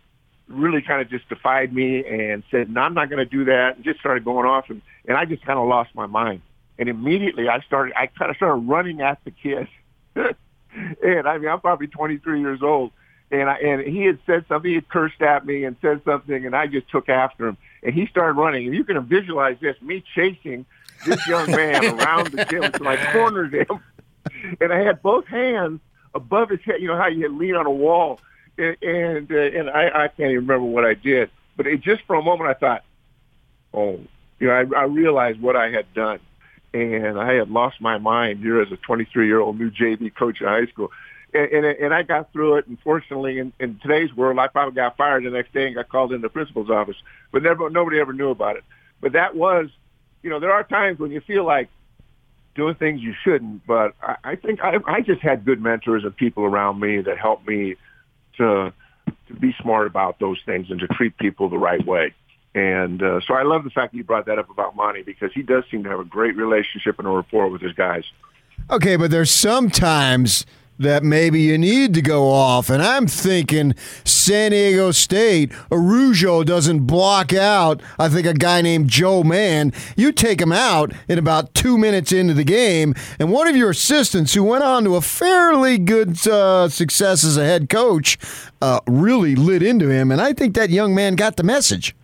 really 0.48 0.82
kind 0.82 1.00
of 1.00 1.08
just 1.08 1.28
defied 1.28 1.72
me 1.72 2.04
and 2.04 2.42
said, 2.50 2.68
"No, 2.68 2.80
I'm 2.80 2.94
not 2.94 3.10
going 3.10 3.24
to 3.24 3.30
do 3.30 3.44
that," 3.44 3.76
and 3.76 3.84
just 3.84 4.00
started 4.00 4.24
going 4.24 4.44
off, 4.44 4.68
and 4.68 4.82
and 5.06 5.16
I 5.16 5.24
just 5.24 5.44
kind 5.44 5.56
of 5.56 5.68
lost 5.68 5.94
my 5.94 6.06
mind. 6.06 6.42
And 6.78 6.88
immediately 6.88 7.48
I 7.48 7.60
started, 7.60 7.94
I 7.96 8.08
kind 8.08 8.30
of 8.30 8.36
started 8.36 8.68
running 8.68 9.00
at 9.00 9.20
the 9.24 9.30
kid. 9.30 9.68
and 11.02 11.28
I 11.28 11.38
mean, 11.38 11.48
I'm 11.48 11.60
probably 11.60 11.86
23 11.86 12.40
years 12.40 12.62
old, 12.62 12.92
and 13.30 13.48
I 13.48 13.56
and 13.56 13.82
he 13.82 14.04
had 14.04 14.18
said 14.26 14.44
something, 14.48 14.68
he 14.68 14.74
had 14.76 14.88
cursed 14.88 15.20
at 15.22 15.46
me 15.46 15.64
and 15.64 15.76
said 15.82 16.02
something, 16.04 16.46
and 16.46 16.54
I 16.54 16.66
just 16.66 16.90
took 16.90 17.08
after 17.08 17.48
him, 17.48 17.56
and 17.82 17.94
he 17.94 18.06
started 18.06 18.34
running. 18.34 18.66
And 18.66 18.74
you 18.74 18.84
can 18.84 19.00
visualize 19.04 19.56
this: 19.60 19.80
me 19.82 20.02
chasing 20.14 20.66
this 21.06 21.26
young 21.26 21.50
man 21.50 21.84
around 21.98 22.32
the 22.32 22.44
gym 22.44 22.64
until 22.64 22.88
I 22.88 22.96
cornered 23.12 23.54
him. 23.54 23.80
And 24.60 24.72
I 24.72 24.78
had 24.80 25.02
both 25.02 25.26
hands 25.26 25.80
above 26.14 26.50
his 26.50 26.60
head. 26.60 26.76
You 26.80 26.88
know 26.88 26.96
how 26.96 27.08
you 27.08 27.28
lean 27.28 27.54
on 27.54 27.66
a 27.66 27.70
wall, 27.70 28.20
and 28.58 28.76
and, 28.82 29.32
uh, 29.32 29.36
and 29.36 29.70
I, 29.70 30.04
I 30.04 30.08
can't 30.08 30.30
even 30.30 30.46
remember 30.46 30.64
what 30.64 30.84
I 30.84 30.94
did, 30.94 31.30
but 31.56 31.66
it 31.66 31.80
just 31.80 32.02
for 32.06 32.16
a 32.16 32.22
moment 32.22 32.50
I 32.50 32.54
thought, 32.54 32.84
oh, 33.74 34.00
you 34.38 34.48
know, 34.48 34.54
I, 34.54 34.80
I 34.80 34.84
realized 34.84 35.40
what 35.40 35.56
I 35.56 35.70
had 35.70 35.92
done, 35.94 36.20
and 36.74 37.18
I 37.18 37.34
had 37.34 37.50
lost 37.50 37.80
my 37.80 37.98
mind 37.98 38.40
here 38.40 38.60
as 38.60 38.72
a 38.72 38.76
23 38.76 39.26
year 39.26 39.40
old 39.40 39.58
new 39.58 39.70
JV 39.70 40.14
coach 40.14 40.40
in 40.40 40.46
high 40.46 40.66
school. 40.66 40.90
And, 41.34 41.50
and, 41.52 41.66
and 41.66 41.94
I 41.94 42.02
got 42.02 42.32
through 42.32 42.56
it. 42.56 42.66
Unfortunately, 42.66 43.38
in, 43.38 43.52
in 43.58 43.78
today's 43.80 44.14
world, 44.14 44.38
I 44.38 44.48
probably 44.48 44.74
got 44.74 44.96
fired 44.96 45.24
the 45.24 45.30
next 45.30 45.52
day 45.52 45.66
and 45.66 45.74
got 45.74 45.88
called 45.88 46.12
into 46.12 46.22
the 46.22 46.32
principal's 46.32 46.70
office. 46.70 46.96
But 47.30 47.42
never, 47.42 47.70
nobody 47.70 48.00
ever 48.00 48.12
knew 48.12 48.30
about 48.30 48.56
it. 48.56 48.64
But 49.00 49.12
that 49.12 49.34
was, 49.34 49.68
you 50.22 50.30
know, 50.30 50.40
there 50.40 50.52
are 50.52 50.64
times 50.64 50.98
when 50.98 51.10
you 51.10 51.20
feel 51.20 51.44
like 51.44 51.68
doing 52.54 52.74
things 52.74 53.00
you 53.00 53.14
shouldn't. 53.24 53.66
But 53.66 53.94
I, 54.02 54.16
I 54.24 54.36
think 54.36 54.60
I, 54.62 54.76
I 54.86 55.00
just 55.00 55.22
had 55.22 55.44
good 55.44 55.60
mentors 55.60 56.04
and 56.04 56.16
people 56.16 56.44
around 56.44 56.80
me 56.80 57.00
that 57.00 57.18
helped 57.18 57.46
me 57.46 57.76
to 58.38 58.72
to 59.28 59.34
be 59.34 59.54
smart 59.60 59.86
about 59.86 60.18
those 60.18 60.38
things 60.44 60.70
and 60.70 60.80
to 60.80 60.86
treat 60.88 61.16
people 61.18 61.48
the 61.48 61.58
right 61.58 61.84
way. 61.84 62.14
And 62.54 63.02
uh, 63.02 63.20
so 63.26 63.34
I 63.34 63.42
love 63.42 63.64
the 63.64 63.70
fact 63.70 63.92
that 63.92 63.98
you 63.98 64.04
brought 64.04 64.26
that 64.26 64.38
up 64.38 64.50
about 64.50 64.76
Monty 64.76 65.02
because 65.02 65.32
he 65.32 65.42
does 65.42 65.64
seem 65.70 65.84
to 65.84 65.90
have 65.90 66.00
a 66.00 66.04
great 66.04 66.36
relationship 66.36 66.98
and 66.98 67.08
a 67.08 67.10
rapport 67.10 67.48
with 67.48 67.62
his 67.62 67.72
guys. 67.72 68.04
Okay, 68.70 68.96
but 68.96 69.10
there's 69.10 69.30
sometimes 69.30 70.44
that 70.78 71.02
maybe 71.02 71.40
you 71.40 71.56
need 71.58 71.94
to 71.94 72.02
go 72.02 72.28
off. 72.28 72.68
And 72.68 72.82
I'm 72.82 73.06
thinking 73.06 73.74
San 74.04 74.50
Diego 74.50 74.90
State, 74.90 75.52
Araujo 75.70 76.44
doesn't 76.44 76.80
block 76.80 77.32
out, 77.32 77.80
I 77.98 78.08
think, 78.08 78.26
a 78.26 78.34
guy 78.34 78.62
named 78.62 78.88
Joe 78.88 79.22
Mann. 79.22 79.72
You 79.96 80.12
take 80.12 80.40
him 80.40 80.52
out 80.52 80.92
in 81.08 81.18
about 81.18 81.54
two 81.54 81.78
minutes 81.78 82.12
into 82.12 82.34
the 82.34 82.44
game, 82.44 82.94
and 83.18 83.32
one 83.32 83.48
of 83.48 83.56
your 83.56 83.70
assistants, 83.70 84.34
who 84.34 84.44
went 84.44 84.64
on 84.64 84.84
to 84.84 84.96
a 84.96 85.00
fairly 85.00 85.78
good 85.78 86.26
uh, 86.26 86.68
success 86.68 87.24
as 87.24 87.36
a 87.36 87.44
head 87.44 87.68
coach, 87.68 88.18
uh, 88.60 88.80
really 88.86 89.34
lit 89.34 89.62
into 89.62 89.88
him. 89.88 90.10
And 90.10 90.20
I 90.20 90.32
think 90.32 90.54
that 90.54 90.70
young 90.70 90.94
man 90.94 91.14
got 91.14 91.36
the 91.36 91.44
message. 91.44 91.94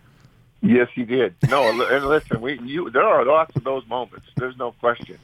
Yes, 0.61 0.89
he 0.93 1.03
did. 1.03 1.35
No, 1.49 1.69
and 1.89 2.05
listen, 2.05 2.41
we 2.41 2.59
you, 2.59 2.89
there 2.89 3.03
are 3.03 3.25
lots 3.25 3.55
of 3.55 3.63
those 3.63 3.87
moments. 3.87 4.27
There's 4.35 4.57
no 4.57 4.71
question. 4.73 5.17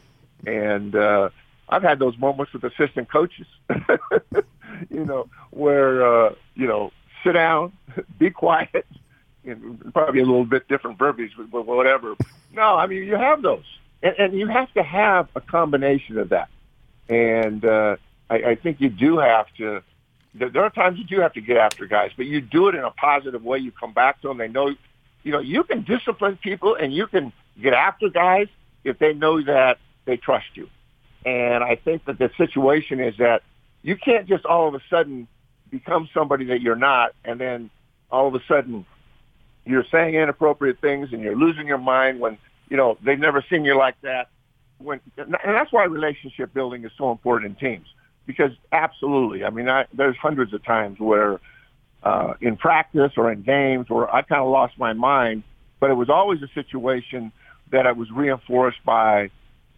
And 0.45 0.95
uh, 0.95 1.29
I've 1.69 1.83
had 1.83 1.99
those 1.99 2.17
moments 2.17 2.53
with 2.53 2.63
assistant 2.63 3.11
coaches, 3.11 3.47
you 4.89 5.05
know, 5.05 5.27
where, 5.51 6.05
uh, 6.05 6.35
you 6.53 6.67
know, 6.67 6.91
sit 7.23 7.33
down, 7.33 7.73
be 8.19 8.29
quiet, 8.29 8.85
and 9.43 9.93
probably 9.93 10.21
a 10.21 10.25
little 10.25 10.45
bit 10.45 10.67
different 10.67 10.97
verbiage, 10.97 11.31
but 11.37 11.65
whatever. 11.65 12.15
No, 12.53 12.75
I 12.75 12.87
mean, 12.87 13.03
you 13.03 13.15
have 13.15 13.41
those. 13.41 13.65
And, 14.03 14.15
and 14.17 14.33
you 14.33 14.47
have 14.47 14.71
to 14.73 14.83
have 14.83 15.29
a 15.35 15.41
combination 15.41 16.17
of 16.17 16.29
that. 16.29 16.49
And 17.09 17.63
uh, 17.65 17.97
I, 18.29 18.35
I 18.35 18.55
think 18.55 18.81
you 18.81 18.89
do 18.89 19.17
have 19.17 19.47
to, 19.57 19.81
there 20.33 20.63
are 20.63 20.69
times 20.69 20.99
you 20.99 21.05
do 21.05 21.21
have 21.21 21.33
to 21.33 21.41
get 21.41 21.57
after 21.57 21.85
guys, 21.85 22.11
but 22.15 22.25
you 22.25 22.41
do 22.41 22.67
it 22.67 22.75
in 22.75 22.83
a 22.83 22.91
positive 22.91 23.43
way. 23.43 23.59
You 23.59 23.71
come 23.71 23.93
back 23.93 24.21
to 24.21 24.27
them. 24.27 24.37
They 24.37 24.47
know, 24.47 24.75
you 25.25 25.31
know, 25.31 25.39
you 25.39 25.63
can 25.63 25.81
discipline 25.81 26.37
people 26.37 26.75
and 26.75 26.93
you 26.93 27.07
can 27.07 27.33
get 27.61 27.73
after 27.73 28.09
guys 28.09 28.47
if 28.83 28.99
they 28.99 29.11
know 29.11 29.43
that 29.43 29.79
they 30.05 30.15
trust 30.15 30.45
you. 30.53 30.69
And 31.25 31.63
I 31.63 31.75
think 31.75 32.05
that 32.05 32.19
the 32.19 32.29
situation 32.37 32.99
is 32.99 33.17
that 33.17 33.41
you 33.81 33.97
can't 33.97 34.27
just 34.27 34.45
all 34.45 34.67
of 34.67 34.75
a 34.75 34.81
sudden 34.87 35.27
become 35.71 36.07
somebody 36.13 36.45
that 36.45 36.61
you're 36.61 36.75
not, 36.75 37.13
and 37.25 37.41
then 37.41 37.71
all 38.11 38.27
of 38.27 38.35
a 38.35 38.41
sudden 38.47 38.85
you're 39.65 39.85
saying 39.91 40.13
inappropriate 40.13 40.79
things 40.79 41.09
and 41.11 41.23
you're 41.23 41.35
losing 41.35 41.65
your 41.65 41.79
mind 41.79 42.19
when 42.19 42.37
you 42.69 42.77
know 42.77 42.95
they've 43.03 43.19
never 43.19 43.43
seen 43.49 43.65
you 43.65 43.75
like 43.75 43.99
that. 44.01 44.29
When 44.77 45.01
and 45.17 45.35
that's 45.43 45.73
why 45.73 45.85
relationship 45.85 46.53
building 46.53 46.85
is 46.85 46.91
so 46.97 47.11
important 47.11 47.49
in 47.59 47.69
teams 47.69 47.87
because 48.27 48.51
absolutely, 48.71 49.43
I 49.43 49.49
mean, 49.49 49.69
I, 49.69 49.85
there's 49.91 50.17
hundreds 50.17 50.53
of 50.53 50.63
times 50.63 50.99
where 50.99 51.39
uh, 52.03 52.33
in 52.41 52.57
practice 52.57 53.13
or 53.17 53.31
in 53.31 53.41
games 53.41 53.89
where 53.89 54.13
I 54.13 54.21
kind 54.21 54.41
of 54.41 54.49
lost 54.49 54.77
my 54.77 54.93
mind, 54.93 55.43
but 55.79 55.89
it 55.89 55.95
was 55.95 56.09
always 56.09 56.41
a 56.41 56.49
situation 56.53 57.31
that 57.71 57.87
I 57.87 57.91
was 57.91 58.11
reinforced 58.11 58.83
by, 58.85 59.31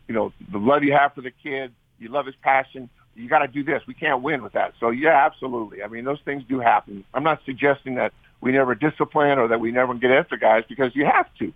you 0.07 0.13
know, 0.13 0.33
the 0.51 0.57
love 0.57 0.83
you 0.83 0.93
have 0.93 1.13
for 1.13 1.21
the 1.21 1.31
kid, 1.31 1.73
you 1.99 2.09
love 2.09 2.25
his 2.25 2.35
passion. 2.41 2.89
You 3.15 3.27
got 3.27 3.39
to 3.39 3.47
do 3.47 3.63
this. 3.63 3.81
We 3.87 3.95
can't 3.95 4.21
win 4.21 4.43
with 4.43 4.53
that. 4.53 4.73
So 4.79 4.91
yeah, 4.91 5.25
absolutely. 5.25 5.81
I 5.81 5.87
mean, 5.87 6.05
those 6.05 6.19
things 6.23 6.43
do 6.47 6.59
happen. 6.59 7.03
I'm 7.13 7.23
not 7.23 7.41
suggesting 7.45 7.95
that 7.95 8.13
we 8.41 8.51
never 8.51 8.75
discipline 8.75 9.39
or 9.39 9.47
that 9.47 9.59
we 9.59 9.71
never 9.71 9.93
get 9.95 10.11
after 10.11 10.37
guys 10.37 10.63
because 10.69 10.95
you 10.95 11.05
have 11.05 11.27
to, 11.39 11.51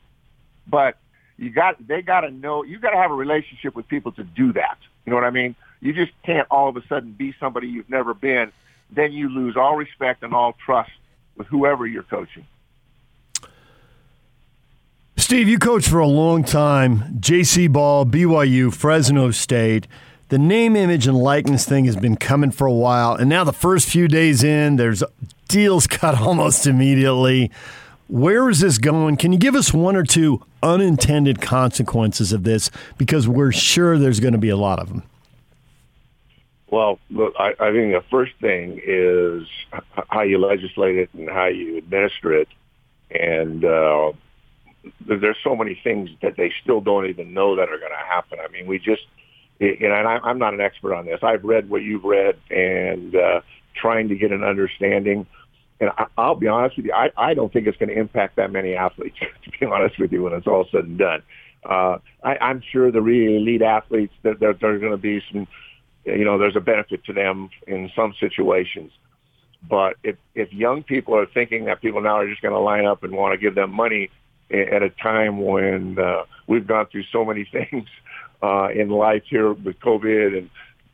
but 0.65 0.97
you 1.37 1.49
got 1.51 1.75
they 1.85 2.01
got 2.01 2.21
to 2.21 2.31
know 2.31 2.63
you 2.63 2.79
got 2.79 2.91
to 2.91 2.97
have 2.97 3.11
a 3.11 3.15
relationship 3.15 3.75
with 3.75 3.87
people 3.87 4.11
to 4.13 4.23
do 4.23 4.53
that. 4.53 4.77
You 5.05 5.11
know 5.11 5.17
what 5.17 5.25
I 5.25 5.31
mean? 5.31 5.55
You 5.79 5.93
just 5.93 6.11
can't 6.23 6.47
all 6.49 6.69
of 6.69 6.77
a 6.77 6.85
sudden 6.87 7.13
be 7.13 7.35
somebody 7.39 7.67
you've 7.67 7.89
never 7.89 8.13
been. 8.13 8.51
Then 8.91 9.13
you 9.13 9.29
lose 9.29 9.55
all 9.55 9.75
respect 9.75 10.23
and 10.23 10.33
all 10.33 10.55
trust 10.65 10.91
with 11.35 11.47
whoever 11.47 11.85
you're 11.85 12.03
coaching. 12.03 12.45
Steve, 15.17 15.47
you 15.47 15.59
coached 15.59 15.87
for 15.87 15.99
a 15.99 16.07
long 16.07 16.43
time. 16.43 17.19
JC 17.19 17.71
Ball, 17.71 18.05
BYU, 18.05 18.73
Fresno 18.73 19.31
State. 19.31 19.87
The 20.29 20.37
name, 20.37 20.75
image, 20.75 21.07
and 21.07 21.17
likeness 21.17 21.65
thing 21.65 21.85
has 21.85 21.95
been 21.95 22.15
coming 22.15 22.51
for 22.51 22.65
a 22.65 22.73
while, 22.73 23.15
and 23.15 23.29
now 23.29 23.43
the 23.43 23.51
first 23.51 23.89
few 23.89 24.07
days 24.07 24.43
in, 24.45 24.77
there's 24.77 25.03
deals 25.49 25.87
cut 25.87 26.19
almost 26.19 26.65
immediately. 26.65 27.51
Where 28.07 28.49
is 28.49 28.61
this 28.61 28.77
going? 28.77 29.17
Can 29.17 29.31
you 29.31 29.39
give 29.39 29.55
us 29.55 29.73
one 29.73 29.95
or 29.95 30.03
two 30.03 30.41
unintended 30.63 31.41
consequences 31.41 32.31
of 32.33 32.43
this? 32.43 32.71
Because 32.97 33.27
we're 33.27 33.51
sure 33.51 33.97
there's 33.97 34.19
going 34.19 34.33
to 34.33 34.37
be 34.37 34.49
a 34.49 34.57
lot 34.57 34.79
of 34.79 34.89
them. 34.89 35.03
Well, 36.71 36.99
look, 37.09 37.33
I, 37.37 37.49
I 37.59 37.71
think 37.73 37.91
the 37.91 38.03
first 38.09 38.31
thing 38.39 38.81
is 38.83 39.45
how 40.07 40.21
you 40.21 40.37
legislate 40.37 40.95
it 40.95 41.09
and 41.13 41.29
how 41.29 41.47
you 41.47 41.77
administer 41.77 42.33
it. 42.33 42.47
And 43.11 43.65
uh, 43.65 44.13
there's 45.05 45.37
so 45.43 45.53
many 45.53 45.77
things 45.83 46.09
that 46.21 46.37
they 46.37 46.53
still 46.63 46.79
don't 46.79 47.07
even 47.07 47.33
know 47.33 47.57
that 47.57 47.63
are 47.63 47.77
going 47.77 47.91
to 47.91 48.07
happen. 48.07 48.39
I 48.39 48.49
mean, 48.49 48.67
we 48.67 48.79
just, 48.79 49.01
you 49.59 49.77
know, 49.81 49.95
and 49.95 50.07
I, 50.07 50.19
I'm 50.23 50.39
not 50.39 50.53
an 50.53 50.61
expert 50.61 50.95
on 50.95 51.05
this. 51.05 51.19
I've 51.21 51.43
read 51.43 51.69
what 51.69 51.83
you've 51.83 52.05
read 52.05 52.39
and 52.49 53.13
uh, 53.15 53.41
trying 53.75 54.07
to 54.07 54.15
get 54.15 54.31
an 54.31 54.45
understanding. 54.45 55.27
And 55.81 55.89
I, 55.97 56.05
I'll 56.17 56.35
be 56.35 56.47
honest 56.47 56.77
with 56.77 56.85
you, 56.85 56.93
I, 56.93 57.09
I 57.17 57.33
don't 57.33 57.51
think 57.51 57.67
it's 57.67 57.77
going 57.77 57.89
to 57.89 57.99
impact 57.99 58.37
that 58.37 58.49
many 58.49 58.75
athletes, 58.75 59.17
to 59.43 59.51
be 59.59 59.65
honest 59.65 59.99
with 59.99 60.13
you, 60.13 60.23
when 60.23 60.31
it's 60.31 60.47
all 60.47 60.65
said 60.71 60.85
and 60.85 60.97
done. 60.97 61.21
Uh, 61.65 61.97
I, 62.23 62.37
I'm 62.37 62.63
sure 62.71 62.93
the 62.93 63.01
really 63.01 63.35
elite 63.35 63.61
athletes, 63.61 64.13
that 64.23 64.39
there, 64.39 64.53
there 64.53 64.73
are 64.73 64.79
going 64.79 64.93
to 64.93 64.97
be 64.97 65.21
some 65.33 65.47
you 66.05 66.25
know, 66.25 66.37
there's 66.37 66.55
a 66.55 66.61
benefit 66.61 67.03
to 67.05 67.13
them 67.13 67.49
in 67.67 67.91
some 67.95 68.13
situations. 68.19 68.91
But 69.67 69.97
if, 70.03 70.15
if 70.33 70.51
young 70.51 70.83
people 70.83 71.15
are 71.15 71.27
thinking 71.27 71.65
that 71.65 71.81
people 71.81 72.01
now 72.01 72.17
are 72.17 72.27
just 72.27 72.41
going 72.41 72.53
to 72.53 72.59
line 72.59 72.85
up 72.85 73.03
and 73.03 73.13
want 73.13 73.33
to 73.33 73.37
give 73.37 73.53
them 73.55 73.71
money 73.71 74.09
at 74.49 74.81
a 74.81 74.89
time 74.89 75.41
when 75.41 75.97
uh, 75.99 76.23
we've 76.47 76.67
gone 76.67 76.87
through 76.87 77.03
so 77.11 77.23
many 77.23 77.45
things 77.51 77.87
uh, 78.41 78.69
in 78.69 78.89
life 78.89 79.23
here 79.29 79.53
with 79.53 79.79
COVID 79.79 80.37
and 80.37 80.49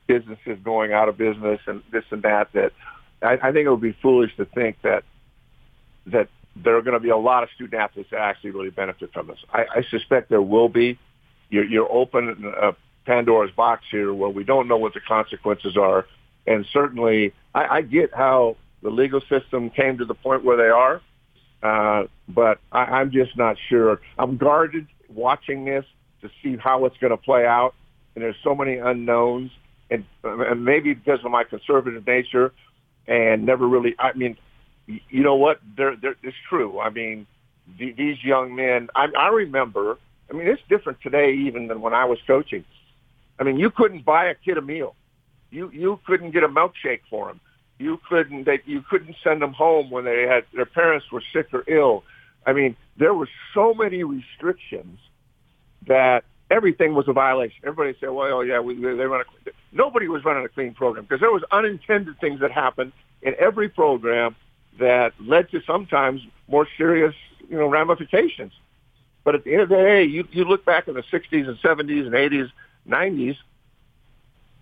businesses 0.07 0.57
going 0.63 0.93
out 0.93 1.09
of 1.09 1.17
business 1.17 1.59
and 1.67 1.81
this 1.91 2.03
and 2.11 2.23
that, 2.23 2.51
that 2.53 2.71
I, 3.21 3.33
I 3.41 3.51
think 3.51 3.65
it 3.65 3.69
would 3.69 3.81
be 3.81 3.97
foolish 4.01 4.35
to 4.37 4.45
think 4.45 4.81
that 4.83 5.03
that 6.07 6.29
there 6.55 6.77
are 6.77 6.81
going 6.81 6.93
to 6.93 6.99
be 6.99 7.09
a 7.09 7.17
lot 7.17 7.43
of 7.43 7.49
student 7.53 7.81
athletes 7.81 8.09
that 8.11 8.19
actually 8.19 8.51
really 8.51 8.69
benefit 8.69 9.11
from 9.13 9.27
this. 9.27 9.37
I, 9.51 9.65
I 9.75 9.83
suspect 9.89 10.29
there 10.29 10.41
will 10.41 10.69
be. 10.69 10.97
You're, 11.49 11.89
open 11.89 12.53
uh, 12.61 12.73
Pandora's 13.07 13.51
box 13.51 13.85
here 13.89 14.13
where 14.13 14.29
we 14.29 14.43
don't 14.43 14.67
know 14.67 14.77
what 14.77 14.93
the 14.93 14.99
consequences 14.99 15.77
are. 15.77 16.05
And 16.45 16.65
certainly, 16.71 17.33
I, 17.55 17.77
I 17.77 17.81
get 17.81 18.13
how 18.13 18.57
the 18.83 18.89
legal 18.89 19.21
system 19.21 19.69
came 19.69 19.97
to 19.97 20.05
the 20.05 20.13
point 20.13 20.43
where 20.43 20.57
they 20.57 20.69
are, 20.69 21.01
uh, 21.63 22.07
but 22.27 22.59
I, 22.71 22.81
I'm 22.99 23.11
just 23.11 23.35
not 23.37 23.55
sure. 23.69 24.01
I'm 24.19 24.37
guarded 24.37 24.87
watching 25.09 25.65
this 25.65 25.85
to 26.21 26.29
see 26.43 26.57
how 26.57 26.85
it's 26.85 26.97
going 26.97 27.11
to 27.11 27.17
play 27.17 27.45
out, 27.45 27.73
and 28.13 28.23
there's 28.23 28.35
so 28.43 28.53
many 28.53 28.75
unknowns, 28.75 29.51
and, 29.89 30.05
and 30.23 30.63
maybe 30.63 30.93
because 30.93 31.19
of 31.23 31.31
my 31.31 31.43
conservative 31.43 32.05
nature, 32.05 32.53
and 33.07 33.45
never 33.45 33.67
really. 33.67 33.95
I 33.97 34.13
mean, 34.13 34.37
you 34.85 35.23
know 35.23 35.35
what? 35.35 35.59
There, 35.75 35.95
there, 35.95 36.15
it's 36.23 36.37
true. 36.49 36.79
I 36.79 36.89
mean, 36.89 37.25
these 37.79 38.23
young 38.23 38.55
men. 38.55 38.89
I, 38.95 39.07
I 39.17 39.27
remember. 39.29 39.97
I 40.29 40.33
mean, 40.33 40.47
it's 40.47 40.61
different 40.67 40.99
today 41.01 41.33
even 41.47 41.67
than 41.67 41.79
when 41.79 41.93
I 41.93 42.03
was 42.03 42.19
coaching. 42.27 42.65
I 43.39 43.43
mean, 43.43 43.57
you 43.57 43.69
couldn't 43.69 44.05
buy 44.05 44.25
a 44.25 44.35
kid 44.35 44.57
a 44.57 44.61
meal. 44.61 44.95
You 45.51 45.69
you 45.71 45.99
couldn't 46.05 46.31
get 46.31 46.43
a 46.43 46.49
milkshake 46.49 47.01
for 47.09 47.29
him. 47.29 47.39
You 47.79 47.99
couldn't 48.09 48.45
they, 48.45 48.61
you 48.65 48.81
couldn't 48.81 49.15
send 49.23 49.41
them 49.41 49.53
home 49.53 49.89
when 49.89 50.03
they 50.05 50.23
had 50.23 50.45
their 50.53 50.65
parents 50.65 51.11
were 51.11 51.23
sick 51.33 51.53
or 51.53 51.63
ill. 51.67 52.03
I 52.45 52.53
mean, 52.53 52.75
there 52.97 53.13
were 53.13 53.29
so 53.53 53.73
many 53.73 54.03
restrictions 54.03 54.99
that 55.87 56.23
everything 56.49 56.95
was 56.95 57.07
a 57.07 57.13
violation. 57.13 57.57
Everybody 57.63 57.97
said, 57.99 58.09
"Well, 58.09 58.33
oh, 58.33 58.41
yeah, 58.41 58.59
we, 58.59 58.75
they 58.75 59.05
run 59.05 59.21
a." 59.21 59.51
Nobody 59.71 60.07
was 60.07 60.25
running 60.25 60.45
a 60.45 60.49
clean 60.49 60.73
program 60.73 61.05
because 61.05 61.19
there 61.19 61.31
was 61.31 61.43
unintended 61.51 62.19
things 62.19 62.39
that 62.39 62.51
happened 62.51 62.91
in 63.21 63.35
every 63.39 63.69
program 63.69 64.35
that 64.79 65.13
led 65.19 65.49
to 65.51 65.61
sometimes 65.65 66.21
more 66.47 66.67
serious, 66.77 67.15
you 67.49 67.57
know, 67.57 67.67
ramifications. 67.67 68.53
But 69.23 69.35
at 69.35 69.43
the 69.43 69.53
end 69.53 69.61
of 69.63 69.69
the 69.69 69.75
day, 69.75 70.03
you 70.03 70.27
you 70.31 70.45
look 70.45 70.65
back 70.65 70.87
in 70.87 70.95
the 70.95 71.03
'60s 71.03 71.47
and 71.47 71.57
'70s 71.59 72.05
and 72.05 72.13
'80s 72.13 72.51
90s, 72.87 73.37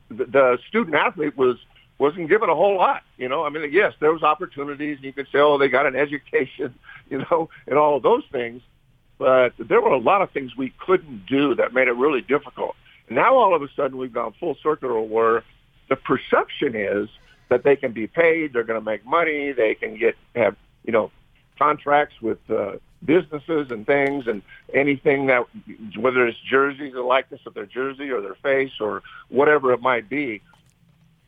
the, 0.10 0.26
the 0.26 0.58
student 0.68 0.96
athlete 0.96 1.38
was 1.38 1.58
wasn't 1.98 2.28
given 2.30 2.50
a 2.50 2.56
whole 2.56 2.76
lot. 2.76 3.04
You 3.18 3.30
know, 3.30 3.46
I 3.46 3.50
mean, 3.50 3.72
yes, 3.72 3.94
there 4.00 4.12
was 4.12 4.22
opportunities. 4.22 4.98
And 4.98 5.06
you 5.06 5.14
could 5.14 5.28
say, 5.32 5.40
oh, 5.40 5.58
they 5.58 5.70
got 5.70 5.86
an 5.86 5.96
education, 5.96 6.76
you 7.10 7.20
know, 7.20 7.50
and 7.68 7.78
all 7.78 7.98
of 7.98 8.04
those 8.04 8.24
things. 8.32 8.62
But 9.18 9.54
there 9.58 9.82
were 9.82 9.92
a 9.92 10.00
lot 10.00 10.22
of 10.22 10.32
things 10.32 10.58
we 10.58 10.74
couldn't 10.78 11.26
do 11.26 11.56
that 11.56 11.74
made 11.74 11.88
it 11.88 11.94
really 11.94 12.22
difficult. 12.22 12.76
Now 13.10 13.36
all 13.36 13.56
of 13.56 13.62
a 13.62 13.68
sudden 13.76 13.98
we've 13.98 14.12
gone 14.14 14.34
full 14.40 14.58
circle 14.62 15.08
where 15.08 15.44
the 15.90 15.96
perception 15.96 16.76
is 16.76 17.08
that 17.50 17.64
they 17.64 17.76
can 17.76 17.92
be 17.94 18.08
paid, 18.08 18.54
they're 18.54 18.64
going 18.64 18.80
to 18.80 18.86
make 18.86 19.06
money, 19.06 19.52
they 19.52 19.76
can 19.76 19.98
get 19.98 20.16
have 20.36 20.56
you 20.84 20.92
know 20.92 21.12
contracts 21.58 22.16
with 22.22 22.40
uh, 22.50 22.74
businesses 23.06 23.72
and 23.72 23.86
things 23.86 24.28
and 24.28 24.42
anything 24.74 25.28
that 25.28 25.46
whether 25.98 26.28
it's 26.28 26.40
jerseys 26.40 26.94
the 26.94 27.02
likeness 27.02 27.42
of 27.46 27.54
their 27.54 27.66
jersey 27.66 28.10
or 28.12 28.22
their 28.22 28.36
face 28.36 28.72
or 28.80 29.04
whatever 29.30 29.74
it 29.74 29.82
might 29.82 30.10
be 30.10 30.42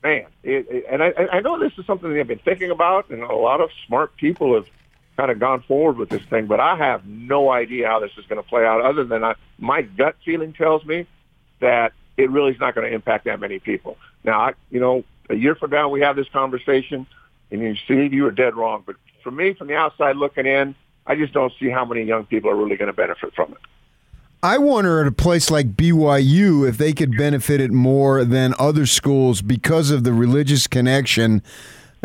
man 0.03 0.25
it, 0.43 0.67
it, 0.69 0.86
and 0.89 1.03
I, 1.03 1.13
I 1.34 1.39
know 1.41 1.60
this 1.60 1.74
is 1.77 1.86
something 1.86 2.13
they've 2.13 2.27
been 2.27 2.39
thinking 2.39 2.72
about 2.72 3.10
and 3.10 3.22
a 3.22 3.36
lot 3.36 3.62
of 3.62 3.69
smart 3.86 4.15
people 4.17 4.55
have 4.55 4.67
kind 5.15 5.31
of 5.31 5.39
gone 5.39 5.62
forward 5.62 5.98
with 5.98 6.10
this 6.10 6.24
thing 6.24 6.48
but 6.48 6.60
i 6.60 6.75
have 6.75 7.05
no 7.05 7.51
idea 7.51 7.88
how 7.88 8.00
this 8.00 8.12
is 8.17 8.25
going 8.25 8.41
to 8.41 8.48
play 8.48 8.65
out 8.65 8.81
other 8.81 9.03
than 9.03 9.24
I, 9.24 9.36
my 9.57 9.81
gut 9.81 10.15
feeling 10.24 10.53
tells 10.53 10.86
me 10.86 11.07
that 11.60 11.93
it 12.17 12.31
really 12.31 12.51
is 12.51 12.60
not 12.60 12.75
going 12.75 12.88
to 12.88 12.93
impact 12.93 13.25
that 13.25 13.39
many 13.39 13.60
people. 13.60 13.98
Now 14.24 14.39
I, 14.41 14.53
you 14.69 14.79
know 14.79 15.03
a 15.29 15.36
year 15.36 15.55
from 15.55 15.72
now 15.72 15.89
we 15.89 16.01
have 16.01 16.15
this 16.15 16.27
conversation 16.29 17.05
and 17.51 17.62
you 17.62 17.75
see 17.88 18.13
you 18.13 18.25
are 18.25 18.31
dead 18.31 18.55
wrong 18.55 18.84
but 18.86 18.96
for 19.24 19.31
me 19.31 19.53
from 19.53 19.67
the 19.67 19.75
outside 19.75 20.15
looking 20.15 20.46
in 20.46 20.75
I 21.08 21.16
just 21.16 21.34
don't 21.34 21.54
see 21.60 21.70
how 21.70 21.86
many 21.86 22.04
young 22.04 22.26
people 22.26 22.50
are 22.50 22.56
really 22.56 22.76
going 22.76 22.88
to 22.88 22.94
benefit 22.94 23.34
from 23.34 23.54
it. 23.54 23.58
I 24.44 24.60
wonder 24.60 25.02
at 25.02 25.08
a 25.08 25.12
place 25.12 25.50
like 25.50 25.76
BYU 25.76 26.68
if 26.68 26.78
they 26.78 26.94
could 26.94 27.18
benefit 27.18 27.60
it 27.60 27.72
more 27.72 28.24
than 28.24 28.54
other 28.60 28.86
schools 28.86 29.42
because 29.42 29.90
of 29.90 30.04
the 30.04 30.14
religious 30.14 30.68
connection 30.68 31.42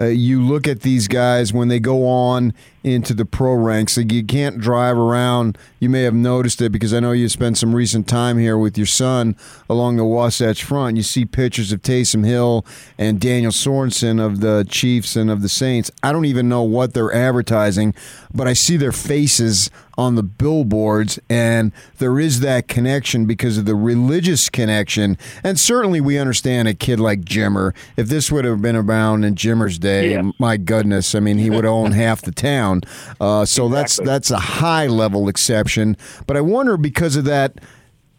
uh, 0.03 0.07
you 0.07 0.43
look 0.43 0.67
at 0.67 0.81
these 0.81 1.07
guys 1.07 1.53
when 1.53 1.69
they 1.69 1.79
go 1.79 2.07
on 2.07 2.53
into 2.83 3.15
the 3.15 3.25
pro 3.25 3.55
ranks. 3.55 3.97
Like 3.97 4.13
you 4.13 4.25
can't 4.25 4.59
drive 4.59 4.99
around. 4.99 5.57
You 5.79 5.89
may 5.89 6.03
have 6.03 6.15
noticed 6.15 6.61
it 6.61 6.73
because 6.73 6.93
I 6.93 7.01
know 7.01 7.13
you 7.13 7.29
spent 7.29 7.59
some 7.59 7.75
recent 7.75 8.09
time 8.09 8.39
here 8.39 8.59
with 8.59 8.77
your 8.77 8.87
son 8.87 9.37
along 9.71 9.97
the 9.97 10.05
Wasatch 10.05 10.65
Front. 10.65 10.97
You 10.97 11.03
see 11.03 11.25
pictures 11.25 11.73
of 11.73 11.83
Taysom 11.83 12.25
Hill 12.25 12.67
and 12.99 13.21
Daniel 13.21 13.53
Sorensen 13.53 14.25
of 14.25 14.41
the 14.41 14.67
Chiefs 14.69 15.17
and 15.17 15.31
of 15.31 15.43
the 15.43 15.49
Saints. 15.49 15.91
I 16.03 16.13
don't 16.13 16.25
even 16.25 16.49
know 16.49 16.63
what 16.63 16.95
they're 16.95 17.15
advertising, 17.15 17.95
but 18.35 18.49
I 18.49 18.53
see 18.53 18.77
their 18.77 18.93
faces 18.93 19.71
on 19.99 20.15
the 20.15 20.23
billboards, 20.23 21.19
and 21.29 21.71
there 21.99 22.19
is 22.19 22.41
that 22.41 22.67
connection 22.67 23.27
because 23.27 23.59
of 23.59 23.67
the 23.67 23.75
religious 23.75 24.49
connection. 24.49 25.19
And 25.45 25.61
certainly, 25.61 26.01
we 26.01 26.19
understand 26.19 26.67
a 26.67 26.75
kid 26.75 26.99
like 26.99 27.21
Jimmer. 27.21 27.75
If 27.97 28.09
this 28.09 28.33
would 28.33 28.47
have 28.47 28.63
been 28.63 28.75
around 28.75 29.25
in 29.25 29.35
Jimmer's 29.35 29.79
day, 29.79 29.92
yeah. 30.01 30.31
my 30.39 30.57
goodness, 30.57 31.15
I 31.15 31.21
mean, 31.21 31.39
he 31.39 31.51
would 31.51 31.67
own 31.67 31.93
half 32.03 32.23
the 32.23 32.33
town. 32.33 32.83
Uh, 33.21 33.45
so 33.45 33.67
exactly. 33.67 33.69
that's 33.69 33.97
that's 33.97 34.31
a 34.31 34.39
high 34.39 34.87
level 34.87 35.29
exception. 35.29 35.97
But 36.27 36.37
I 36.37 36.41
wonder 36.41 36.77
because 36.77 37.17
of 37.17 37.25
that 37.25 37.61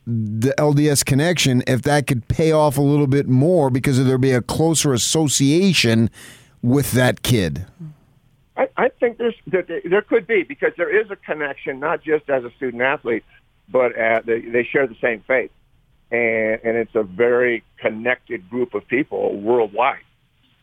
the 0.05 0.53
LDS 0.57 1.05
connection 1.05 1.63
if 1.65 1.83
that 1.83 2.07
could 2.07 2.27
pay 2.27 2.51
off 2.51 2.77
a 2.77 2.81
little 2.81 3.07
bit 3.07 3.29
more 3.29 3.69
because 3.69 4.03
there'd 4.03 4.19
be 4.19 4.33
a 4.33 4.41
closer 4.41 4.91
association 4.91 6.09
with 6.61 6.91
that 6.91 7.21
kid. 7.21 7.65
I, 8.57 8.67
I 8.77 8.89
think 8.89 9.17
there's 9.17 9.35
there, 9.47 9.63
there 9.63 10.01
could 10.01 10.27
be 10.27 10.43
because 10.43 10.73
there 10.77 10.95
is 10.95 11.09
a 11.09 11.15
connection, 11.15 11.79
not 11.79 12.03
just 12.03 12.29
as 12.29 12.43
a 12.43 12.51
student 12.51 12.83
athlete, 12.83 13.23
but 13.69 13.93
they, 14.25 14.41
they 14.41 14.63
share 14.63 14.87
the 14.87 14.97
same 15.01 15.23
faith, 15.27 15.51
and 16.11 16.59
and 16.63 16.77
it's 16.77 16.95
a 16.95 17.03
very 17.03 17.63
connected 17.77 18.49
group 18.49 18.73
of 18.73 18.87
people 18.87 19.35
worldwide. 19.37 20.03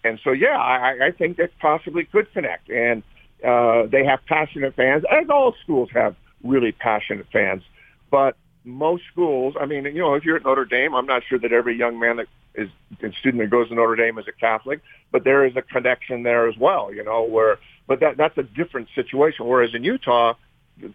And 0.04 0.18
so, 0.24 0.32
yeah, 0.32 0.56
I, 0.56 1.08
I 1.08 1.10
think 1.10 1.36
that 1.36 1.50
possibly 1.58 2.04
could 2.04 2.32
connect, 2.32 2.70
and 2.70 3.02
uh, 3.44 3.86
they 3.86 4.04
have 4.04 4.20
passionate 4.26 4.74
fans, 4.74 5.04
as 5.10 5.28
all 5.28 5.54
schools 5.62 5.90
have 5.92 6.16
really 6.42 6.72
passionate 6.72 7.26
fans. 7.32 7.62
But 8.10 8.36
most 8.64 9.04
schools, 9.12 9.54
I 9.60 9.66
mean, 9.66 9.84
you 9.84 10.00
know, 10.00 10.14
if 10.14 10.24
you're 10.24 10.36
at 10.36 10.44
Notre 10.44 10.64
Dame, 10.64 10.94
I'm 10.94 11.06
not 11.06 11.22
sure 11.28 11.38
that 11.38 11.52
every 11.52 11.76
young 11.76 11.98
man 11.98 12.16
that 12.16 12.26
is 12.54 12.68
a 13.02 13.12
student 13.12 13.42
that 13.42 13.50
goes 13.50 13.68
to 13.68 13.74
Notre 13.74 13.96
Dame 13.96 14.18
is 14.18 14.26
a 14.28 14.32
Catholic, 14.32 14.80
but 15.12 15.24
there 15.24 15.44
is 15.46 15.56
a 15.56 15.62
connection 15.62 16.22
there 16.22 16.48
as 16.48 16.56
well, 16.56 16.92
you 16.92 17.04
know, 17.04 17.22
where, 17.22 17.58
but 17.86 18.00
that, 18.00 18.16
that's 18.16 18.36
a 18.38 18.42
different 18.42 18.88
situation. 18.94 19.46
Whereas 19.46 19.74
in 19.74 19.84
Utah, 19.84 20.34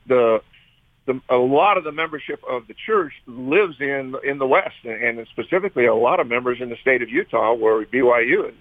the, 0.07 0.41
the, 1.05 1.21
a 1.29 1.38
lot 1.38 1.77
of 1.77 1.83
the 1.83 1.91
membership 1.91 2.43
of 2.47 2.67
the 2.67 2.74
church 2.74 3.13
lives 3.25 3.75
in, 3.79 4.15
in 4.24 4.38
the 4.38 4.47
West 4.47 4.75
and, 4.83 5.19
and 5.19 5.27
specifically 5.27 5.85
a 5.85 5.95
lot 5.95 6.19
of 6.19 6.27
members 6.27 6.59
in 6.59 6.69
the 6.69 6.77
state 6.77 7.01
of 7.01 7.09
Utah 7.09 7.53
where 7.53 7.85
BYU 7.85 8.50
is. 8.50 8.55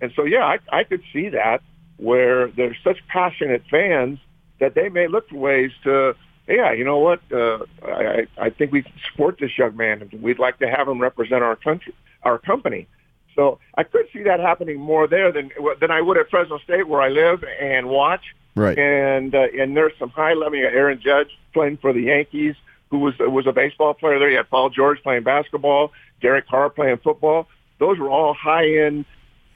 And 0.00 0.12
so, 0.16 0.24
yeah, 0.24 0.44
I, 0.44 0.58
I 0.72 0.84
could 0.84 1.02
see 1.12 1.28
that 1.30 1.62
where 1.96 2.48
there's 2.48 2.76
such 2.82 2.98
passionate 3.08 3.62
fans 3.70 4.18
that 4.58 4.74
they 4.74 4.88
may 4.88 5.06
look 5.08 5.28
for 5.28 5.36
ways 5.36 5.70
to 5.84 6.14
yeah, 6.50 6.72
you 6.72 6.84
know 6.84 6.98
what? 6.98 7.20
Uh, 7.32 7.58
I, 7.84 8.26
I 8.36 8.50
think 8.50 8.72
we 8.72 8.84
support 9.10 9.38
this 9.38 9.56
young 9.56 9.76
man, 9.76 10.02
and 10.02 10.22
we'd 10.22 10.38
like 10.38 10.58
to 10.58 10.68
have 10.68 10.88
him 10.88 11.00
represent 11.00 11.42
our 11.42 11.54
country, 11.54 11.94
our 12.22 12.38
company. 12.38 12.88
So 13.36 13.60
I 13.76 13.84
could 13.84 14.06
see 14.12 14.24
that 14.24 14.40
happening 14.40 14.78
more 14.78 15.06
there 15.06 15.30
than 15.30 15.50
than 15.80 15.90
I 15.90 16.00
would 16.00 16.18
at 16.18 16.28
Fresno 16.28 16.58
State, 16.58 16.88
where 16.88 17.00
I 17.00 17.08
live 17.08 17.44
and 17.60 17.88
watch. 17.88 18.22
Right. 18.56 18.76
And 18.76 19.34
uh, 19.34 19.46
and 19.58 19.76
there's 19.76 19.92
some 19.98 20.10
high 20.10 20.34
level. 20.34 20.58
Aaron 20.58 21.00
Judge 21.00 21.28
playing 21.54 21.76
for 21.76 21.92
the 21.92 22.02
Yankees, 22.02 22.56
who 22.90 22.98
was 22.98 23.14
was 23.20 23.46
a 23.46 23.52
baseball 23.52 23.94
player 23.94 24.18
there. 24.18 24.30
You 24.30 24.38
had 24.38 24.50
Paul 24.50 24.70
George 24.70 25.00
playing 25.02 25.22
basketball, 25.22 25.92
Derek 26.20 26.48
Carr 26.48 26.68
playing 26.68 26.98
football. 26.98 27.46
Those 27.78 27.98
were 27.98 28.10
all 28.10 28.34
high 28.34 28.68
end, 28.68 29.04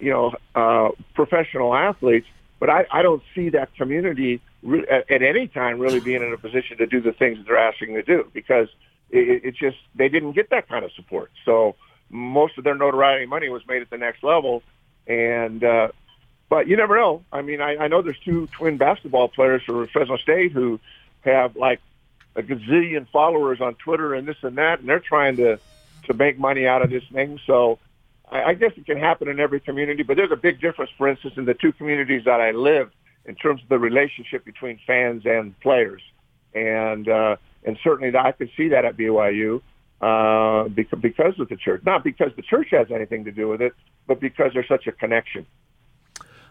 you 0.05 0.11
know, 0.11 0.35
uh, 0.55 0.91
professional 1.15 1.75
athletes. 1.75 2.27
But 2.61 2.71
I, 2.71 2.87
I 2.91 3.03
don't 3.03 3.23
see 3.35 3.49
that 3.51 3.75
community 3.75 4.41
at, 4.91 5.11
at 5.11 5.23
any 5.23 5.49
time 5.49 5.79
really 5.79 6.01
being 6.01 6.23
in 6.23 6.33
a 6.33 6.39
position 6.39 6.79
to 6.79 6.87
do 6.87 7.01
the 7.01 7.13
things 7.13 7.39
that 7.39 7.47
they're 7.47 7.59
asking 7.59 7.95
to 7.95 8.03
do 8.03 8.31
because 8.33 8.69
it, 9.11 9.43
it's 9.45 9.59
just 9.59 9.77
they 9.95 10.09
didn't 10.09 10.33
get 10.33 10.51
that 10.51 10.69
kind 10.69 10.85
of 10.85 10.93
support. 10.93 11.31
So 11.45 11.75
most 12.11 12.59
of 12.59 12.65
their 12.65 12.75
notoriety 12.75 13.27
money 13.27 13.49
was 13.49 13.67
made 13.67 13.83
at 13.83 13.91
the 13.91 13.99
next 13.99 14.23
level, 14.23 14.63
and 15.07 15.65
uh, 15.65 15.89
but 16.49 16.69
you 16.69 16.77
never 16.77 16.97
know. 16.97 17.25
I 17.33 17.43
mean, 17.43 17.61
I, 17.61 17.77
I 17.77 17.89
know 17.89 18.03
there's 18.03 18.21
two 18.25 18.47
twin 18.49 18.77
basketball 18.77 19.29
players 19.29 19.63
from 19.65 19.87
Fresno 19.89 20.17
State 20.19 20.53
who 20.53 20.81
have 21.23 21.57
like 21.57 21.81
a 22.37 22.43
gazillion 22.43 23.09
followers 23.11 23.61
on 23.61 23.75
Twitter 23.75 24.15
and 24.15 24.29
this 24.29 24.37
and 24.43 24.59
that, 24.59 24.81
and 24.81 24.89
they're 24.89 25.01
trying 25.01 25.37
to 25.37 25.59
to 26.05 26.15
make 26.15 26.39
money 26.39 26.67
out 26.67 26.83
of 26.83 26.91
this 26.91 27.05
thing. 27.13 27.41
So 27.47 27.79
I, 28.31 28.55
guess 28.55 28.73
it 28.77 28.87
can 28.87 28.99
happen 28.99 29.29
in 29.29 29.39
every 29.39 29.61
community, 29.61 30.03
but 30.03 30.17
there's 30.17 30.33
a 30.33 30.37
big 30.37 30.61
difference, 30.61 30.91
for 30.97 31.09
instance, 31.09 31.35
in 31.37 31.45
the 31.45 31.55
two 31.55 31.73
communities 31.73 32.23
that 32.25 32.41
I 32.41 32.51
live 32.53 32.91
in 33.27 33.35
terms 33.35 33.63
of 33.63 33.69
the 33.69 33.79
relationship 33.79 34.45
between 34.45 34.79
fans 34.87 35.23
and 35.25 35.59
players. 35.61 36.03
And 36.55 37.09
uh, 37.09 37.37
and 37.65 37.79
certainly 37.83 38.17
I 38.17 38.33
could 38.33 38.51
see 38.57 38.69
that 38.69 38.85
at 38.85 38.97
BYU 38.97 39.61
uh, 40.01 40.69
because 40.69 41.39
of 41.39 41.49
the 41.49 41.57
church. 41.57 41.83
Not 41.85 42.05
because 42.05 42.33
the 42.37 42.43
church 42.43 42.69
has 42.71 42.89
anything 42.91 43.25
to 43.25 43.33
do 43.33 43.49
with 43.49 43.61
it, 43.61 43.73
but 44.07 44.21
because 44.21 44.53
there's 44.53 44.69
such 44.69 44.87
a 44.87 44.93
connection. 44.93 45.47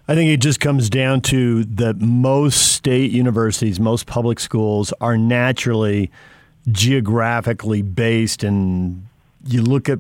I 0.08 0.16
think 0.16 0.30
it 0.32 0.42
just 0.42 0.60
comes 0.60 0.90
down 0.90 1.22
to 1.22 1.64
that 1.64 2.02
most 2.02 2.74
state 2.74 3.12
universities, 3.12 3.80
most 3.80 4.06
public 4.06 4.40
schools 4.40 4.92
are 5.00 5.18
naturally 5.18 6.12
geographically 6.70 7.82
based. 7.82 8.44
And 8.44 9.08
you 9.46 9.62
look 9.62 9.88
at 9.88 10.00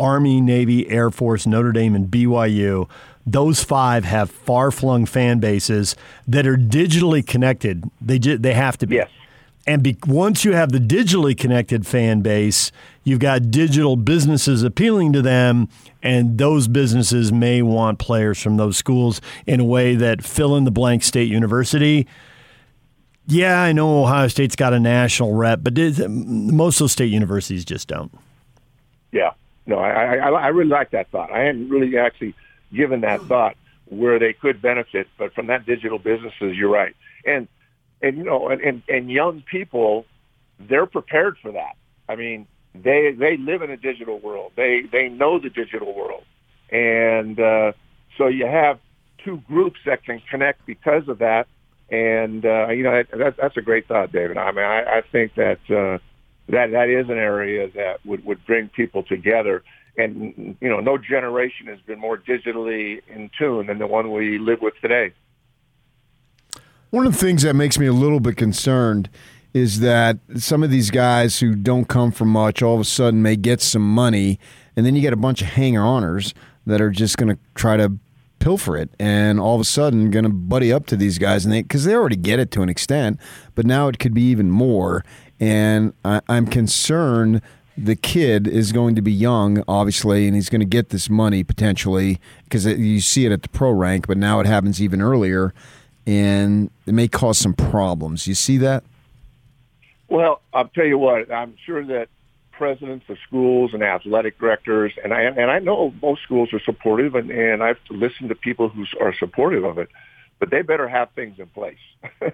Army, 0.00 0.40
Navy, 0.40 0.88
Air 0.88 1.10
Force, 1.10 1.46
Notre 1.46 1.72
Dame, 1.72 1.94
and 1.94 2.08
BYU, 2.08 2.88
those 3.26 3.62
five 3.62 4.04
have 4.04 4.30
far 4.30 4.70
flung 4.70 5.06
fan 5.06 5.38
bases 5.38 5.94
that 6.26 6.46
are 6.46 6.56
digitally 6.56 7.26
connected. 7.26 7.84
They 8.00 8.18
they 8.18 8.54
have 8.54 8.78
to 8.78 8.86
be. 8.86 8.96
Yes. 8.96 9.10
And 9.66 9.82
be, 9.82 9.96
once 10.06 10.44
you 10.44 10.52
have 10.52 10.72
the 10.72 10.78
digitally 10.78 11.36
connected 11.36 11.86
fan 11.86 12.22
base, 12.22 12.72
you've 13.04 13.18
got 13.18 13.50
digital 13.50 13.94
businesses 13.94 14.62
appealing 14.62 15.12
to 15.12 15.22
them, 15.22 15.68
and 16.02 16.38
those 16.38 16.66
businesses 16.66 17.30
may 17.30 17.60
want 17.60 17.98
players 17.98 18.40
from 18.40 18.56
those 18.56 18.78
schools 18.78 19.20
in 19.46 19.60
a 19.60 19.64
way 19.64 19.94
that 19.96 20.24
fill 20.24 20.56
in 20.56 20.64
the 20.64 20.70
blank 20.70 21.02
state 21.02 21.28
university. 21.28 22.06
Yeah, 23.26 23.62
I 23.62 23.72
know 23.72 24.02
Ohio 24.02 24.28
State's 24.28 24.56
got 24.56 24.72
a 24.72 24.80
national 24.80 25.34
rep, 25.34 25.60
but 25.62 25.74
most 26.08 26.76
of 26.76 26.84
those 26.84 26.92
state 26.92 27.10
universities 27.10 27.64
just 27.64 27.86
don't. 27.86 28.12
Yeah, 29.12 29.32
no, 29.70 29.78
I, 29.78 30.16
I, 30.16 30.28
I 30.46 30.48
really 30.48 30.74
like 30.78 30.90
that 30.90 31.06
thought. 31.10 31.30
I 31.32 31.40
hadn't 31.46 31.68
really 31.70 31.96
actually– 31.96 32.34
given 32.72 33.00
that 33.00 33.20
thought 33.22 33.56
where 33.86 34.20
they 34.20 34.32
could 34.32 34.62
benefit, 34.62 35.08
but 35.18 35.34
from 35.34 35.48
that 35.48 35.66
digital 35.66 35.98
businesses, 35.98 36.56
you're 36.56 36.70
right. 36.70 36.94
And, 37.26 37.48
and, 38.00 38.16
you 38.16 38.22
know, 38.22 38.48
and, 38.48 38.60
and, 38.60 38.82
and 38.88 39.10
young 39.10 39.42
people, 39.42 40.06
they're 40.60 40.86
prepared 40.86 41.36
for 41.42 41.50
that. 41.50 41.74
I 42.08 42.14
mean, 42.14 42.46
they, 42.72 43.10
they 43.10 43.36
live 43.36 43.62
in 43.62 43.70
a 43.72 43.76
digital 43.76 44.20
world. 44.20 44.52
They, 44.54 44.82
they 44.82 45.08
know 45.08 45.40
the 45.40 45.50
digital 45.50 45.92
world. 45.92 46.22
And, 46.70 47.40
uh, 47.40 47.72
so 48.16 48.28
you 48.28 48.46
have 48.46 48.78
two 49.24 49.38
groups 49.48 49.80
that 49.84 50.04
can 50.04 50.22
connect 50.30 50.64
because 50.66 51.08
of 51.08 51.18
that. 51.18 51.48
And, 51.90 52.46
uh, 52.46 52.68
you 52.68 52.84
know, 52.84 53.02
that, 53.02 53.34
that's 53.36 53.56
a 53.56 53.62
great 53.62 53.88
thought, 53.88 54.12
David. 54.12 54.36
I 54.36 54.52
mean, 54.52 54.64
I, 54.64 54.98
I 54.98 55.02
think 55.10 55.34
that, 55.34 55.58
uh, 55.68 55.98
that, 56.50 56.70
that 56.72 56.88
is 56.88 57.08
an 57.08 57.18
area 57.18 57.70
that 57.74 58.04
would, 58.04 58.24
would 58.24 58.44
bring 58.46 58.68
people 58.68 59.02
together 59.02 59.62
and 59.96 60.56
you 60.60 60.68
know, 60.68 60.80
no 60.80 60.98
generation 60.98 61.66
has 61.66 61.80
been 61.80 61.98
more 61.98 62.16
digitally 62.16 63.00
in 63.08 63.30
tune 63.38 63.66
than 63.66 63.78
the 63.78 63.86
one 63.86 64.12
we 64.12 64.38
live 64.38 64.60
with 64.62 64.74
today. 64.80 65.12
One 66.90 67.06
of 67.06 67.12
the 67.12 67.18
things 67.18 67.42
that 67.42 67.54
makes 67.54 67.78
me 67.78 67.86
a 67.86 67.92
little 67.92 68.20
bit 68.20 68.36
concerned 68.36 69.08
is 69.52 69.80
that 69.80 70.18
some 70.36 70.62
of 70.62 70.70
these 70.70 70.90
guys 70.90 71.40
who 71.40 71.54
don't 71.54 71.86
come 71.86 72.12
from 72.12 72.28
much 72.28 72.62
all 72.62 72.74
of 72.74 72.80
a 72.80 72.84
sudden 72.84 73.22
may 73.22 73.36
get 73.36 73.60
some 73.60 73.82
money, 73.82 74.38
and 74.76 74.86
then 74.86 74.94
you 74.94 75.02
get 75.02 75.12
a 75.12 75.16
bunch 75.16 75.42
of 75.42 75.48
hanger-oners 75.48 76.34
that 76.66 76.80
are 76.80 76.90
just 76.90 77.16
going 77.16 77.34
to 77.34 77.38
try 77.54 77.76
to 77.76 77.92
pilfer 78.38 78.76
it, 78.76 78.90
and 78.98 79.38
all 79.40 79.54
of 79.54 79.60
a 79.60 79.64
sudden 79.64 80.10
going 80.10 80.24
to 80.24 80.30
buddy 80.30 80.72
up 80.72 80.86
to 80.86 80.96
these 80.96 81.18
guys, 81.18 81.44
and 81.44 81.52
they 81.52 81.62
because 81.62 81.84
they 81.84 81.94
already 81.94 82.16
get 82.16 82.38
it 82.38 82.50
to 82.52 82.62
an 82.62 82.68
extent, 82.68 83.18
but 83.54 83.66
now 83.66 83.88
it 83.88 83.98
could 83.98 84.14
be 84.14 84.22
even 84.22 84.50
more. 84.50 85.04
And 85.40 85.94
I, 86.04 86.20
I'm 86.28 86.46
concerned 86.46 87.40
the 87.76 87.96
kid 87.96 88.46
is 88.46 88.72
going 88.72 88.94
to 88.94 89.02
be 89.02 89.12
young, 89.12 89.64
obviously, 89.66 90.26
and 90.26 90.34
he's 90.34 90.50
going 90.50 90.60
to 90.60 90.66
get 90.66 90.90
this 90.90 91.08
money 91.08 91.42
potentially 91.42 92.20
because 92.44 92.66
you 92.66 93.00
see 93.00 93.24
it 93.24 93.32
at 93.32 93.42
the 93.42 93.48
pro 93.48 93.70
rank, 93.70 94.06
but 94.06 94.18
now 94.18 94.38
it 94.40 94.46
happens 94.46 94.82
even 94.82 95.00
earlier, 95.00 95.54
and 96.06 96.70
it 96.86 96.92
may 96.92 97.08
cause 97.08 97.38
some 97.38 97.54
problems. 97.54 98.26
You 98.26 98.34
see 98.34 98.58
that? 98.58 98.84
Well, 100.08 100.42
I'll 100.52 100.68
tell 100.68 100.84
you 100.84 100.98
what. 100.98 101.32
I'm 101.32 101.54
sure 101.64 101.82
that 101.86 102.08
presidents 102.50 103.06
of 103.08 103.16
schools 103.26 103.72
and 103.72 103.82
athletic 103.82 104.38
directors, 104.38 104.92
and 105.02 105.14
I 105.14 105.22
and 105.22 105.50
I 105.50 105.60
know 105.60 105.94
most 106.02 106.22
schools 106.22 106.52
are 106.52 106.60
supportive, 106.60 107.14
and, 107.14 107.30
and 107.30 107.62
I've 107.62 107.78
listened 107.88 108.28
to 108.28 108.34
people 108.34 108.68
who 108.68 108.84
are 109.00 109.14
supportive 109.14 109.64
of 109.64 109.78
it, 109.78 109.88
but 110.38 110.50
they 110.50 110.60
better 110.60 110.86
have 110.86 111.10
things 111.12 111.38
in 111.38 111.46
place. 111.46 111.78
and, 112.20 112.32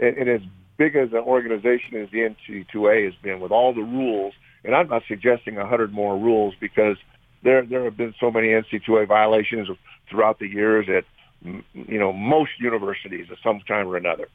and 0.00 0.28
as 0.28 0.40
big 0.76 0.96
as 0.96 1.12
an 1.12 1.18
organization 1.18 1.96
as 1.96 2.10
the 2.10 2.18
NC2A 2.18 3.04
has 3.04 3.14
been, 3.22 3.40
with 3.40 3.52
all 3.52 3.72
the 3.72 3.82
rules 3.82 4.34
and 4.64 4.74
I'm 4.74 4.88
not 4.88 5.02
suggesting 5.06 5.56
hundred 5.56 5.92
more 5.92 6.18
rules 6.18 6.54
because 6.58 6.96
there 7.42 7.64
there 7.64 7.84
have 7.84 7.96
been 7.96 8.14
so 8.18 8.30
many 8.30 8.48
NC2A 8.48 9.06
violations 9.06 9.68
throughout 10.10 10.38
the 10.38 10.48
years 10.48 10.86
at 10.88 11.04
you 11.42 11.98
know 11.98 12.12
most 12.12 12.52
universities 12.58 13.26
at 13.30 13.38
some 13.44 13.60
time 13.60 13.86
or 13.88 13.96
another, 13.96 14.28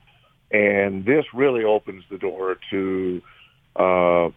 and 0.51 1.05
this 1.05 1.25
really 1.33 1.63
opens 1.63 2.03
the 2.11 2.17
door 2.17 2.57
to 2.69 3.21
uh, 3.75 4.29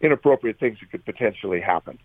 inappropriate 0.00 0.60
things 0.60 0.78
that 0.80 0.90
could 0.90 1.04
potentially 1.04 1.60
happen. 1.60 1.98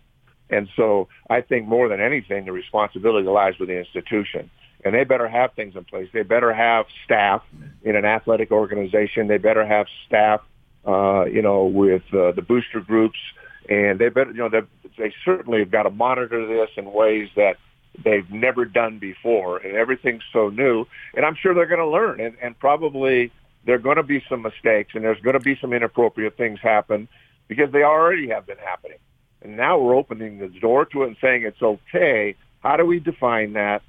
And 0.50 0.68
so 0.76 1.10
I 1.30 1.42
think 1.42 1.68
more 1.68 1.88
than 1.90 2.02
anything, 2.02 2.46
the 2.46 2.52
responsibility 2.52 3.28
lies 3.28 3.60
with 3.60 3.70
the 3.70 3.78
institution. 3.78 4.50
And 4.84 4.96
they 4.96 5.04
better 5.04 5.28
have 5.28 5.54
things 5.54 5.76
in 5.76 5.84
place. 5.84 6.08
They 6.14 6.24
better 6.24 6.54
have 6.54 6.86
staff 7.04 7.44
in 7.84 7.96
an 7.96 8.06
athletic 8.06 8.52
organization. 8.52 9.28
They 9.28 9.38
better 9.38 9.66
have 9.66 9.88
staff 10.08 10.42
uh, 10.86 11.26
you 11.26 11.42
know, 11.42 11.66
with 11.66 12.04
uh, 12.14 12.32
the 12.32 12.42
booster 12.42 12.80
groups, 12.80 13.20
and 13.68 14.00
they 14.00 14.10
better, 14.10 14.32
you 14.32 14.38
know, 14.38 14.50
they 14.50 14.62
they 14.98 15.14
certainly 15.26 15.60
have 15.60 15.72
got 15.72 15.84
to 15.84 15.90
monitor 15.90 16.46
this 16.48 16.70
in 16.78 16.92
ways 16.92 17.30
that 17.36 17.58
they've 18.04 18.30
never 18.32 18.66
done 18.66 18.98
before, 18.98 19.58
and 19.58 19.76
everything's 19.76 20.24
so 20.32 20.50
new. 20.50 20.86
And 21.14 21.26
I'm 21.26 21.36
sure 21.36 21.54
they're 21.54 21.66
going 21.66 21.80
to 21.80 21.88
learn, 21.88 22.20
and, 22.22 22.36
and 22.42 22.58
probably 22.58 23.32
there 23.66 23.76
are 23.76 23.80
going 23.80 23.98
to 23.98 24.04
be 24.04 24.24
some 24.30 24.42
mistakes, 24.42 24.96
and 24.96 25.04
there's 25.04 25.22
going 25.22 25.38
to 25.38 25.44
be 25.44 25.58
some 25.60 25.74
inappropriate 25.74 26.38
things 26.38 26.60
happen. 26.62 27.08
because 27.50 27.72
they 27.72 27.84
already 27.84 28.30
have 28.30 28.46
been 28.48 28.58
happening. 28.58 29.00
And 29.42 29.58
now 29.58 29.78
we're 29.80 29.96
opening 29.96 30.38
the 30.38 30.48
door 30.48 30.86
to 30.86 31.04
it 31.04 31.08
and 31.08 31.18
saying 31.20 31.44
it's 31.44 31.62
okay. 31.62 32.36
How 32.62 32.78
do 32.78 32.86
we 32.86 33.00
define 33.00 33.54
that? 33.54 33.82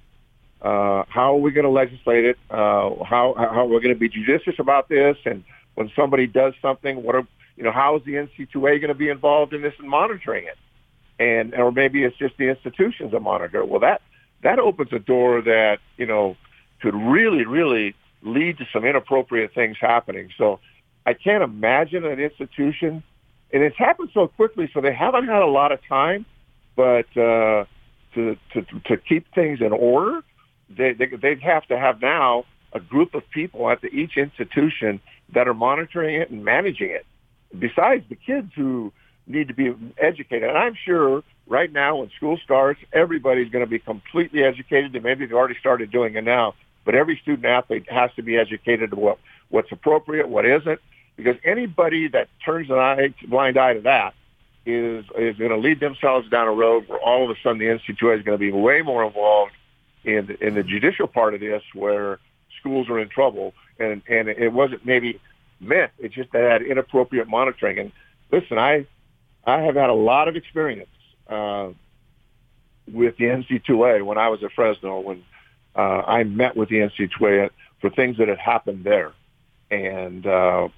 Uh, 0.63 1.05
how 1.09 1.35
are 1.35 1.41
we 1.41 1.51
going 1.53 1.65
to 1.65 1.71
legislate 1.71 2.25
it? 2.25 2.39
Uh, 2.51 2.91
how 3.05 3.35
how 3.37 3.63
are 3.63 3.67
we're 3.67 3.81
going 3.81 3.95
to 3.95 3.99
be 3.99 4.09
judicious 4.09 4.57
about 4.59 4.89
this? 4.89 5.17
And 5.25 5.43
when 5.75 5.91
somebody 5.97 6.27
does 6.27 6.53
something, 6.61 7.03
what 7.03 7.15
are 7.15 7.27
you 7.57 7.65
know? 7.65 7.73
How 7.73 7.97
is 7.97 8.05
the 8.05 8.13
NC2A 8.13 8.81
going 8.81 8.89
to 8.89 8.95
be 8.95 9.09
involved 9.09 9.55
in 9.55 9.63
this 9.63 9.73
and 9.79 9.89
monitoring 9.89 10.45
it? 10.45 10.59
And 11.19 11.55
or 11.55 11.73
maybe 11.73 12.05
it's 12.05 12.17
just 12.17 12.37
the 12.37 12.49
institutions 12.49 13.13
that 13.13 13.21
monitor 13.21 13.61
it. 13.61 13.69
Well, 13.69 13.81
that 13.81 14.03
that 14.43 14.59
opens 14.59 14.93
a 14.93 14.99
door 14.99 15.41
that 15.41 15.79
you 15.97 16.07
know 16.07 16.37
could 16.83 16.95
really 16.95 17.47
really 17.47 17.95
lead 18.23 18.59
to 18.59 18.67
some 18.71 18.85
inappropriate 18.85 19.55
things 19.55 19.79
happening. 19.81 20.29
So 20.37 20.61
I 21.07 21.15
can't 21.15 21.43
imagine 21.43 22.05
an 22.05 22.21
institution, 22.21 23.03
and 23.51 23.63
it's 23.63 23.79
happened 23.79 24.11
so 24.13 24.29
quickly, 24.29 24.71
so 24.75 24.83
they 24.83 24.95
haven't 24.95 25.27
had 25.27 25.41
a 25.41 25.47
lot 25.47 25.73
of 25.73 25.81
time, 25.89 26.27
but 26.77 27.07
uh, 27.17 27.65
to 28.15 28.37
to 28.53 28.63
to 28.85 28.97
keep 28.99 29.33
things 29.35 29.63
in 29.63 29.73
order 29.73 30.23
they, 30.77 30.93
they 30.93 31.07
they'd 31.07 31.41
have 31.43 31.67
to 31.67 31.79
have 31.79 32.01
now 32.01 32.45
a 32.73 32.81
group 32.81 33.15
of 33.15 33.29
people 33.31 33.69
at 33.71 33.81
the, 33.81 33.89
each 33.89 34.17
institution 34.17 35.01
that 35.33 35.49
are 35.49 35.55
monitoring 35.55 36.21
it 36.21 36.31
and 36.31 36.45
managing 36.45 36.91
it. 36.91 37.05
Besides 37.57 38.05
the 38.09 38.15
kids 38.15 38.53
who 38.55 38.93
need 39.27 39.49
to 39.49 39.55
be 39.55 39.75
educated, 39.99 40.49
and 40.49 40.59
I'm 40.59 40.77
sure 40.85 41.23
right 41.49 41.71
now 41.73 41.97
when 41.97 42.11
school 42.11 42.39
starts, 42.43 42.81
everybody's 42.93 43.51
going 43.51 43.65
to 43.65 43.71
be 43.71 43.79
completely 43.79 44.45
educated, 44.45 44.95
and 44.95 45.05
maybe 45.05 45.27
they've 45.27 45.35
already 45.35 45.59
started 45.59 45.91
doing 45.91 46.15
it 46.15 46.25
now. 46.25 46.55
But 46.85 46.95
every 46.95 47.19
student 47.23 47.45
athlete 47.45 47.91
has 47.91 48.11
to 48.17 48.23
be 48.23 48.37
educated 48.37 48.91
to 48.91 48.97
what 48.97 49.19
what's 49.49 49.71
appropriate, 49.73 50.29
what 50.29 50.47
isn't, 50.47 50.81
because 51.17 51.37
anybody 51.45 52.09
that 52.09 52.29
turns 52.45 52.71
an 52.71 52.79
eye, 52.79 53.15
blind 53.27 53.59
eye 53.59 53.75
to 53.75 53.81
that 53.83 54.15
is 54.65 55.05
is 55.19 55.37
going 55.37 55.51
to 55.51 55.57
lead 55.57 55.81
themselves 55.81 56.29
down 56.31 56.47
a 56.47 56.53
road 56.53 56.89
where 56.89 57.01
all 57.01 57.25
of 57.25 57.37
a 57.37 57.41
sudden 57.43 57.59
the 57.59 57.67
NC2A 57.67 58.19
is 58.19 58.25
going 58.25 58.39
to 58.39 58.39
be 58.39 58.53
way 58.53 58.83
more 58.83 59.05
involved 59.05 59.53
in 60.05 60.37
in 60.41 60.55
the 60.55 60.63
judicial 60.63 61.07
part 61.07 61.35
of 61.35 61.41
this 61.41 61.63
where 61.75 62.19
schools 62.59 62.89
are 62.89 62.99
in 62.99 63.09
trouble. 63.09 63.55
And 63.79 64.03
and 64.09 64.29
it 64.29 64.53
wasn't 64.53 64.85
maybe 64.85 65.21
meant 65.61 65.93
it 65.99 66.13
just 66.13 66.33
had 66.33 66.63
inappropriate 66.63 67.29
monitoring. 67.29 67.79
And 67.79 67.93
listen 68.33 68.59
i 68.59 68.87
i 69.45 69.61
have 69.61 69.75
had 69.75 69.91
a 69.91 69.95
lot 69.95 70.29
of 70.29 70.37
experience 70.37 70.89
uh 71.29 71.69
with 72.91 73.17
the 73.19 73.25
nc2a 73.25 74.05
when 74.05 74.19
i 74.19 74.29
was 74.29 74.43
at 74.43 74.53
fresno 74.53 75.01
when 75.01 75.25
uh 75.77 76.03
i 76.07 76.25
met 76.25 76.57
with 76.57 76.69
the 76.69 76.77
nc2a 76.77 77.51
for 77.81 77.91
things 77.91 78.19
that 78.19 78.29
had 78.29 78.39
happened 78.39 78.85
there. 78.85 79.13
And 79.71 80.27
uh 80.27 80.69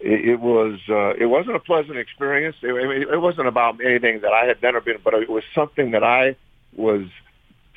it, 0.00 0.28
it 0.28 0.40
was 0.40 0.78
uh 0.88 1.14
it 1.14 1.26
wasn't 1.26 1.56
a 1.56 1.60
pleasant 1.60 1.98
experience. 1.98 2.56
It, 2.62 2.74
it 3.10 3.20
wasn't 3.20 3.48
about 3.48 3.80
anything 3.84 4.20
that 4.20 4.32
i 4.32 4.44
had 4.46 4.60
done 4.60 4.76
or 4.76 4.80
been 4.80 4.98
but 5.02 5.14
it 5.14 5.30
was 5.30 5.44
something 5.54 5.92
that 5.92 6.04
i 6.04 6.36
was 6.76 7.06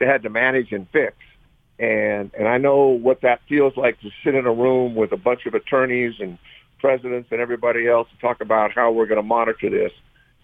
had 0.06 0.24
to 0.24 0.30
manage 0.30 0.72
and 0.72 0.88
fix. 0.92 1.16
And 1.80 2.32
and 2.38 2.48
I 2.48 2.58
know 2.58 2.88
what 2.88 3.22
that 3.22 3.42
feels 3.48 3.78
like 3.78 4.00
to 4.02 4.10
sit 4.24 4.34
in 4.36 4.46
a 4.46 4.54
room 4.54 4.96
with 4.96 5.12
a 5.12 5.18
bunch 5.18 5.46
of 5.46 5.54
attorneys 5.54 6.16
and 6.20 6.38
presidents 6.80 7.30
and 7.32 7.40
everybody 7.40 7.88
else 7.88 8.08
to 8.10 8.18
talk 8.20 8.42
about 8.42 8.72
how 8.72 8.92
we're 8.92 9.06
going 9.06 9.18
to 9.18 9.24
monitor 9.24 9.70
this. 9.70 9.92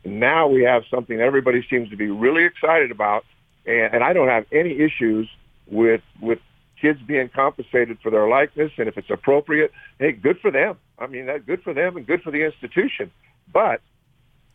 And 0.04 0.20
now 0.20 0.48
we 0.48 0.64
have 0.64 0.84
something 0.92 1.20
everybody 1.20 1.66
seems 1.70 1.90
to 1.90 1.96
be 1.96 2.10
really 2.10 2.44
excited 2.44 2.92
about, 2.92 3.26
and, 3.66 3.96
and 3.96 4.04
I 4.04 4.14
don't 4.14 4.28
have 4.28 4.46
any 4.52 4.80
issues 4.80 5.28
with 5.68 6.02
with 6.22 6.40
kids 6.80 7.00
being 7.08 7.30
compensated 7.30 7.98
for 8.04 8.10
their 8.12 8.28
likeness, 8.28 8.72
and 8.78 8.90
if 8.90 8.98
it's 8.98 9.10
appropriate, 9.10 9.72
hey, 10.00 10.12
good 10.12 10.38
for 10.40 10.52
them. 10.52 10.78
I 11.00 11.08
mean, 11.08 11.28
that's 11.28 11.44
good 11.46 11.64
for 11.64 11.74
them 11.74 11.96
and 11.96 12.06
good 12.06 12.22
for 12.22 12.30
the 12.30 12.44
institution. 12.44 13.10
But 13.52 13.82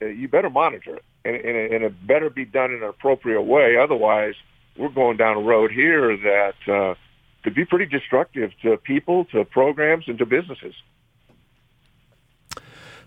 uh, 0.02 0.06
you 0.06 0.28
better 0.28 0.50
monitor 0.50 0.96
it, 0.96 1.04
and, 1.24 1.36
and, 1.36 1.72
and 1.72 1.84
it 1.84 2.06
better 2.06 2.28
be 2.28 2.44
done 2.44 2.70
in 2.72 2.82
an 2.82 2.88
appropriate 2.88 3.42
way. 3.42 3.76
Otherwise, 3.76 4.34
we're 4.78 4.88
going 4.88 5.16
down 5.16 5.36
a 5.36 5.40
road 5.40 5.72
here 5.72 6.16
that 6.16 6.54
uh, 6.72 6.94
could 7.42 7.54
be 7.54 7.64
pretty 7.64 7.86
destructive 7.86 8.52
to 8.62 8.76
people, 8.78 9.24
to 9.26 9.44
programs, 9.44 10.04
and 10.06 10.18
to 10.18 10.26
businesses. 10.26 10.74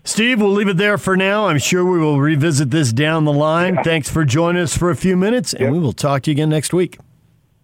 Steve, 0.04 0.40
we'll 0.40 0.50
leave 0.50 0.68
it 0.68 0.76
there 0.76 0.98
for 0.98 1.16
now. 1.16 1.46
I'm 1.46 1.58
sure 1.58 1.84
we 1.84 1.98
will 1.98 2.20
revisit 2.20 2.70
this 2.70 2.92
down 2.92 3.24
the 3.24 3.32
line. 3.32 3.76
Yeah. 3.76 3.82
Thanks 3.84 4.10
for 4.10 4.24
joining 4.24 4.62
us 4.62 4.76
for 4.76 4.90
a 4.90 4.96
few 4.96 5.16
minutes, 5.16 5.52
and 5.52 5.62
yep. 5.62 5.72
we 5.72 5.78
will 5.78 5.92
talk 5.92 6.22
to 6.22 6.30
you 6.30 6.34
again 6.34 6.48
next 6.48 6.72
week. 6.74 6.98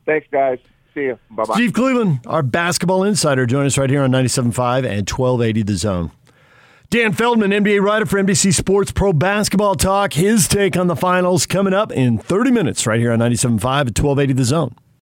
Thanks, 0.07 0.27
guys. 0.31 0.59
See 0.95 1.03
you. 1.03 1.19
Bye 1.31 1.45
bye. 1.45 1.55
Steve 1.55 1.73
Cleveland, 1.73 2.21
our 2.27 2.43
basketball 2.43 3.03
insider, 3.03 3.45
join 3.45 3.67
us 3.67 3.77
right 3.77 3.91
here 3.91 4.03
on 4.03 4.11
97.5 4.11 4.79
and 4.79 5.09
1280 5.09 5.63
The 5.63 5.75
Zone. 5.75 6.13
Dan 6.91 7.13
Feldman, 7.13 7.51
NBA 7.51 7.83
writer 7.83 8.07
for 8.07 8.19
NBC 8.19 8.55
Sports 8.55 8.93
Pro 8.93 9.13
Basketball 9.13 9.75
Talk. 9.75 10.15
His 10.15 10.49
take 10.49 10.75
on 10.75 10.87
the 10.87 10.97
finals 10.97 11.45
coming 11.45 11.75
up 11.75 11.93
in 11.93 12.17
30 12.17 12.51
minutes 12.51 12.87
right 12.87 12.99
here 12.99 13.13
on 13.13 13.19
97.5 13.19 13.57
at 13.59 13.99
1280 13.99 14.33
The 14.33 14.45
Zone. 14.45 14.75